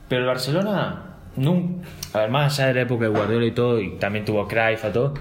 pero 0.09 0.23
el 0.23 0.27
Barcelona, 0.27 1.10
nunca, 1.37 1.89
a 2.13 2.19
ver, 2.21 2.31
más 2.31 2.59
allá 2.59 2.69
de 2.69 2.75
la 2.75 2.81
época 2.83 3.05
de 3.05 3.11
Guardiola 3.11 3.47
y 3.47 3.51
todo, 3.53 3.81
y 3.81 3.91
también 3.97 4.25
tuvo 4.25 4.47
Cruyff 4.49 4.85
a 4.85 4.93
todo, 4.93 5.15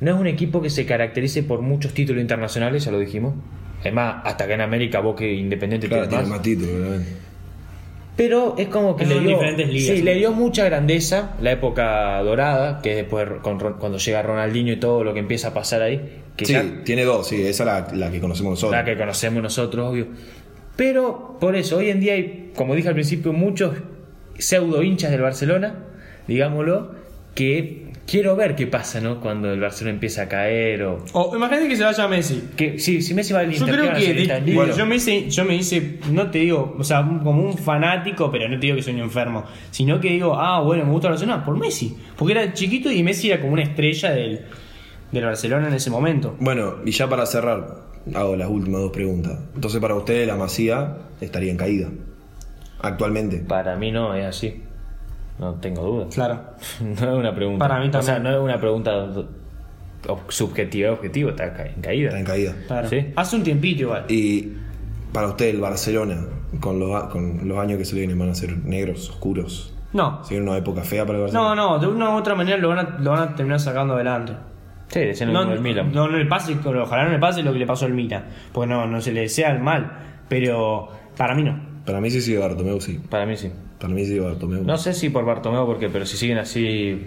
no 0.00 0.14
es 0.14 0.20
un 0.20 0.26
equipo 0.26 0.60
que 0.60 0.70
se 0.70 0.84
caracterice 0.86 1.42
por 1.42 1.60
muchos 1.62 1.92
títulos 1.94 2.20
internacionales, 2.20 2.84
ya 2.84 2.90
lo 2.92 2.98
dijimos. 2.98 3.34
Es 3.82 3.92
más, 3.92 4.16
hasta 4.24 4.46
que 4.46 4.54
en 4.54 4.60
América 4.62 5.00
vos 5.00 5.14
que 5.14 5.32
Independiente 5.32 5.88
Claro, 5.88 6.08
tiene 6.08 6.22
más. 6.22 6.30
más 6.30 6.42
títulos. 6.42 7.00
Pero 8.16 8.54
es 8.56 8.68
como 8.68 8.96
que 8.96 9.06
le 9.06 9.18
dio, 9.18 9.30
diferentes 9.30 9.68
ligas. 9.68 9.96
sí, 9.96 10.02
le 10.02 10.14
dio 10.14 10.32
mucha 10.32 10.64
grandeza 10.64 11.34
la 11.40 11.50
época 11.52 12.22
dorada, 12.22 12.80
que 12.80 12.90
es 12.92 12.96
después 12.98 13.26
con 13.42 13.58
cuando 13.58 13.98
llega 13.98 14.22
Ronaldinho 14.22 14.72
y 14.72 14.76
todo 14.76 15.02
lo 15.02 15.12
que 15.12 15.18
empieza 15.18 15.48
a 15.48 15.54
pasar 15.54 15.82
ahí, 15.82 16.20
que 16.36 16.46
Sí, 16.46 16.52
ya 16.52 16.64
tiene 16.84 17.04
dos, 17.04 17.26
sí, 17.26 17.42
esa 17.42 17.64
es 17.64 17.92
la, 17.92 17.94
la 18.06 18.10
que 18.12 18.20
conocemos 18.20 18.50
nosotros. 18.52 18.72
la 18.72 18.84
que 18.84 18.96
conocemos 18.96 19.42
nosotros, 19.42 19.90
obvio. 19.90 20.06
Pero 20.76 21.36
por 21.40 21.56
eso, 21.56 21.78
hoy 21.78 21.90
en 21.90 21.98
día 22.00 22.12
hay, 22.14 22.52
como 22.54 22.74
dije 22.76 22.86
al 22.88 22.94
principio, 22.94 23.32
muchos 23.32 23.74
pseudo 24.38 24.82
hinchas 24.82 25.10
del 25.10 25.22
Barcelona, 25.22 25.74
digámoslo, 26.26 26.94
que 27.34 27.84
quiero 28.06 28.36
ver 28.36 28.54
qué 28.54 28.66
pasa, 28.66 29.00
¿no? 29.00 29.20
Cuando 29.20 29.52
el 29.52 29.60
Barcelona 29.60 29.94
empieza 29.94 30.22
a 30.22 30.28
caer 30.28 30.82
o... 30.84 31.04
O 31.12 31.36
imagínate 31.36 31.68
que 31.68 31.76
se 31.76 31.84
vaya 31.84 32.08
Messi. 32.08 32.44
Que, 32.56 32.78
sí, 32.78 33.02
si 33.02 33.14
Messi 33.14 33.32
va 33.32 33.40
al 33.40 33.50
Yo 33.50 33.66
Inter, 33.66 33.74
¿qué 33.74 33.80
creo 33.80 33.94
que 33.94 34.40
de-. 34.42 34.54
Bueno. 34.54 34.76
yo, 34.76 34.86
me 34.86 34.96
hice, 34.96 35.28
yo 35.30 35.44
me 35.44 35.56
hice, 35.56 35.98
no 36.10 36.30
te 36.30 36.38
digo, 36.38 36.76
o 36.78 36.84
sea, 36.84 36.98
como 37.02 37.42
un 37.42 37.56
fanático, 37.56 38.30
pero 38.30 38.48
no 38.48 38.58
te 38.58 38.66
digo 38.66 38.76
que 38.76 38.82
soy 38.82 38.94
un 38.94 39.00
enfermo, 39.00 39.44
sino 39.70 40.00
que 40.00 40.10
digo, 40.10 40.34
ah, 40.38 40.60
bueno, 40.60 40.84
me 40.84 40.92
gusta 40.92 41.08
Barcelona 41.08 41.44
por 41.44 41.58
Messi, 41.58 41.96
porque 42.16 42.32
era 42.32 42.52
chiquito 42.52 42.90
y 42.90 43.02
Messi 43.02 43.30
era 43.30 43.40
como 43.40 43.54
una 43.54 43.62
estrella 43.62 44.10
del, 44.10 44.42
del 45.10 45.24
Barcelona 45.24 45.68
en 45.68 45.74
ese 45.74 45.90
momento. 45.90 46.36
Bueno, 46.40 46.76
y 46.84 46.90
ya 46.90 47.08
para 47.08 47.26
cerrar, 47.26 47.84
hago 48.14 48.36
las 48.36 48.48
últimas 48.48 48.82
dos 48.82 48.92
preguntas. 48.92 49.38
Entonces, 49.54 49.80
para 49.80 49.94
ustedes, 49.94 50.26
la 50.26 50.36
Masía 50.36 50.98
estaría 51.20 51.50
en 51.50 51.56
caída. 51.56 51.88
Actualmente. 52.86 53.38
Para 53.38 53.76
mí 53.76 53.90
no 53.90 54.14
es 54.14 54.26
así. 54.26 54.62
No 55.38 55.54
tengo 55.54 55.82
dudas. 55.82 56.14
Claro. 56.14 56.40
No 56.80 56.92
es 57.12 57.18
una 57.18 57.34
pregunta. 57.34 57.66
Para 57.66 57.80
mí 57.80 57.88
O 57.88 57.92
sea, 58.02 58.14
también. 58.14 58.22
no 58.22 58.38
es 58.38 58.44
una 58.44 58.60
pregunta 58.60 58.92
subjetiva, 60.28 60.92
objetivo, 60.92 61.30
está 61.30 61.44
en 61.66 61.80
caída. 61.80 62.08
Está 62.08 62.18
en 62.20 62.24
caída. 62.26 62.54
claro. 62.66 62.88
Sí. 62.88 63.12
Hace 63.16 63.36
un 63.36 63.42
tiempito 63.42 63.82
igual. 63.82 64.04
Y 64.08 64.52
para 65.12 65.28
usted, 65.28 65.46
el 65.48 65.60
Barcelona, 65.60 66.18
con 66.60 66.78
los, 66.78 67.04
con 67.04 67.48
los 67.48 67.58
años 67.58 67.78
que 67.78 67.84
se 67.84 67.94
le 67.94 68.00
vienen, 68.00 68.18
van 68.18 68.30
a 68.30 68.34
ser 68.34 68.56
negros, 68.58 69.08
oscuros, 69.10 69.74
No. 69.92 70.22
Si 70.24 70.34
era 70.34 70.42
una 70.42 70.56
época 70.56 70.82
fea 70.82 71.06
para 71.06 71.18
el 71.18 71.22
Barcelona. 71.22 71.54
No, 71.54 71.70
no, 71.70 71.78
de 71.78 71.86
una 71.86 72.10
u 72.10 72.18
otra 72.18 72.34
manera 72.34 72.56
lo 72.58 72.68
van 72.68 72.78
a, 72.78 72.98
lo 73.00 73.10
van 73.12 73.20
a 73.30 73.34
terminar 73.34 73.60
sacando 73.60 73.94
adelante. 73.94 74.32
Sí, 74.88 75.00
decían 75.00 75.32
No, 75.32 75.44
del 75.46 75.60
Milan. 75.60 75.90
no, 75.92 76.06
no 76.08 76.16
le 76.18 76.26
pase, 76.26 76.54
ojalá 76.62 77.04
no 77.04 77.10
le 77.10 77.18
pase 77.18 77.42
lo 77.42 77.52
que 77.52 77.58
le 77.58 77.66
pasó 77.66 77.86
al 77.86 77.94
Milan. 77.94 78.24
Porque 78.52 78.68
no, 78.72 78.86
no 78.86 79.00
se 79.00 79.12
le 79.12 79.22
desea 79.22 79.50
el 79.52 79.60
mal. 79.60 79.90
Pero 80.28 80.88
para 81.16 81.34
mí 81.34 81.42
no. 81.44 81.58
Para 81.84 82.00
mí 82.00 82.10
sí 82.10 82.20
sigue 82.22 82.38
Bartomeu, 82.38 82.80
sí. 82.80 82.98
Para 83.10 83.26
mí 83.26 83.36
sí. 83.36 83.50
Para 83.78 83.92
mí 83.92 84.04
sigue 84.04 84.20
Bartomeu. 84.20 84.62
No 84.64 84.78
sé 84.78 84.94
si 84.94 85.10
por 85.10 85.24
Bartomeu, 85.24 85.66
porque, 85.66 85.88
pero 85.90 86.06
si 86.06 86.16
siguen 86.16 86.38
así, 86.38 87.06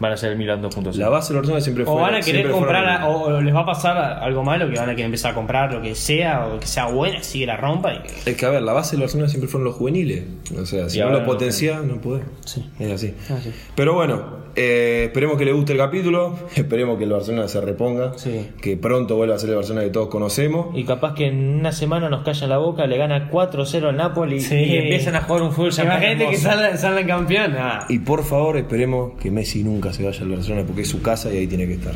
van 0.00 0.12
a 0.12 0.16
ser 0.16 0.32
el 0.32 0.38
Milan 0.38 0.60
2.0. 0.62 0.94
La 0.96 1.08
base 1.08 1.32
del 1.32 1.38
Barcelona 1.42 1.60
siempre 1.60 1.84
fue. 1.84 1.94
O 1.94 1.98
van 1.98 2.14
a 2.16 2.20
querer 2.20 2.50
comprar, 2.50 2.84
a- 2.86 3.06
o, 3.08 3.40
les 3.40 3.54
va 3.54 3.60
a 3.60 3.66
pasar 3.66 3.96
algo 4.22 4.42
malo 4.42 4.68
que 4.68 4.76
van 4.78 4.88
a 4.88 4.92
querer 4.92 5.06
empezar 5.06 5.32
a 5.32 5.34
comprar 5.34 5.72
lo 5.72 5.80
que 5.80 5.94
sea, 5.94 6.46
o 6.48 6.58
que 6.58 6.66
sea 6.66 6.86
buena, 6.86 7.18
así 7.20 7.38
que 7.40 7.46
la 7.46 7.56
rompa. 7.56 7.94
Y... 7.94 8.00
Es 8.26 8.36
que 8.36 8.46
a 8.46 8.50
ver, 8.50 8.62
la 8.62 8.72
base 8.72 8.92
del 8.92 9.00
Barcelona 9.02 9.28
siempre 9.28 9.48
fueron 9.48 9.64
los 9.66 9.76
juveniles. 9.76 10.24
O 10.60 10.66
sea, 10.66 10.88
si 10.88 10.98
no 10.98 11.10
lo 11.10 11.20
no 11.20 11.24
potenciás, 11.24 11.84
no 11.84 12.00
podés. 12.00 12.24
Sí. 12.44 12.68
Es 12.80 12.92
así. 12.92 13.14
Ah, 13.30 13.38
sí. 13.42 13.52
Pero 13.76 13.94
bueno, 13.94 14.45
eh, 14.56 15.04
esperemos 15.06 15.36
que 15.38 15.44
les 15.44 15.54
guste 15.54 15.72
el 15.72 15.78
capítulo. 15.78 16.34
Esperemos 16.56 16.96
que 16.98 17.04
el 17.04 17.10
Barcelona 17.10 17.46
se 17.48 17.60
reponga. 17.60 18.16
Sí. 18.16 18.48
Que 18.60 18.76
pronto 18.76 19.16
vuelva 19.16 19.34
a 19.34 19.38
ser 19.38 19.50
el 19.50 19.56
Barcelona 19.56 19.84
que 19.84 19.90
todos 19.90 20.08
conocemos. 20.08 20.68
Y 20.74 20.84
capaz 20.84 21.14
que 21.14 21.26
en 21.26 21.58
una 21.60 21.72
semana 21.72 22.08
nos 22.08 22.24
callan 22.24 22.48
la 22.48 22.58
boca, 22.58 22.86
le 22.86 22.96
gana 22.96 23.30
4-0 23.30 23.88
al 23.88 23.96
Napoli 23.96 24.40
Sí. 24.40 24.54
y 24.56 24.76
empiezan 24.76 25.14
a 25.16 25.22
jugar 25.22 25.42
un 25.42 25.52
fútbol 25.52 25.72
Imagínate 25.82 26.30
que 26.30 26.36
salgan, 26.36 26.78
salgan 26.78 27.06
campeón. 27.06 27.54
Ah, 27.58 27.84
Y 27.88 27.98
por 27.98 28.24
favor, 28.24 28.56
esperemos 28.56 29.12
que 29.20 29.30
Messi 29.30 29.62
nunca 29.62 29.92
se 29.92 30.04
vaya 30.04 30.20
al 30.22 30.28
Barcelona 30.30 30.64
porque 30.66 30.82
es 30.82 30.88
su 30.88 31.02
casa 31.02 31.32
y 31.32 31.36
ahí 31.38 31.46
tiene 31.46 31.66
que 31.66 31.74
estar. 31.74 31.94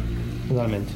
totalmente. 0.49 0.93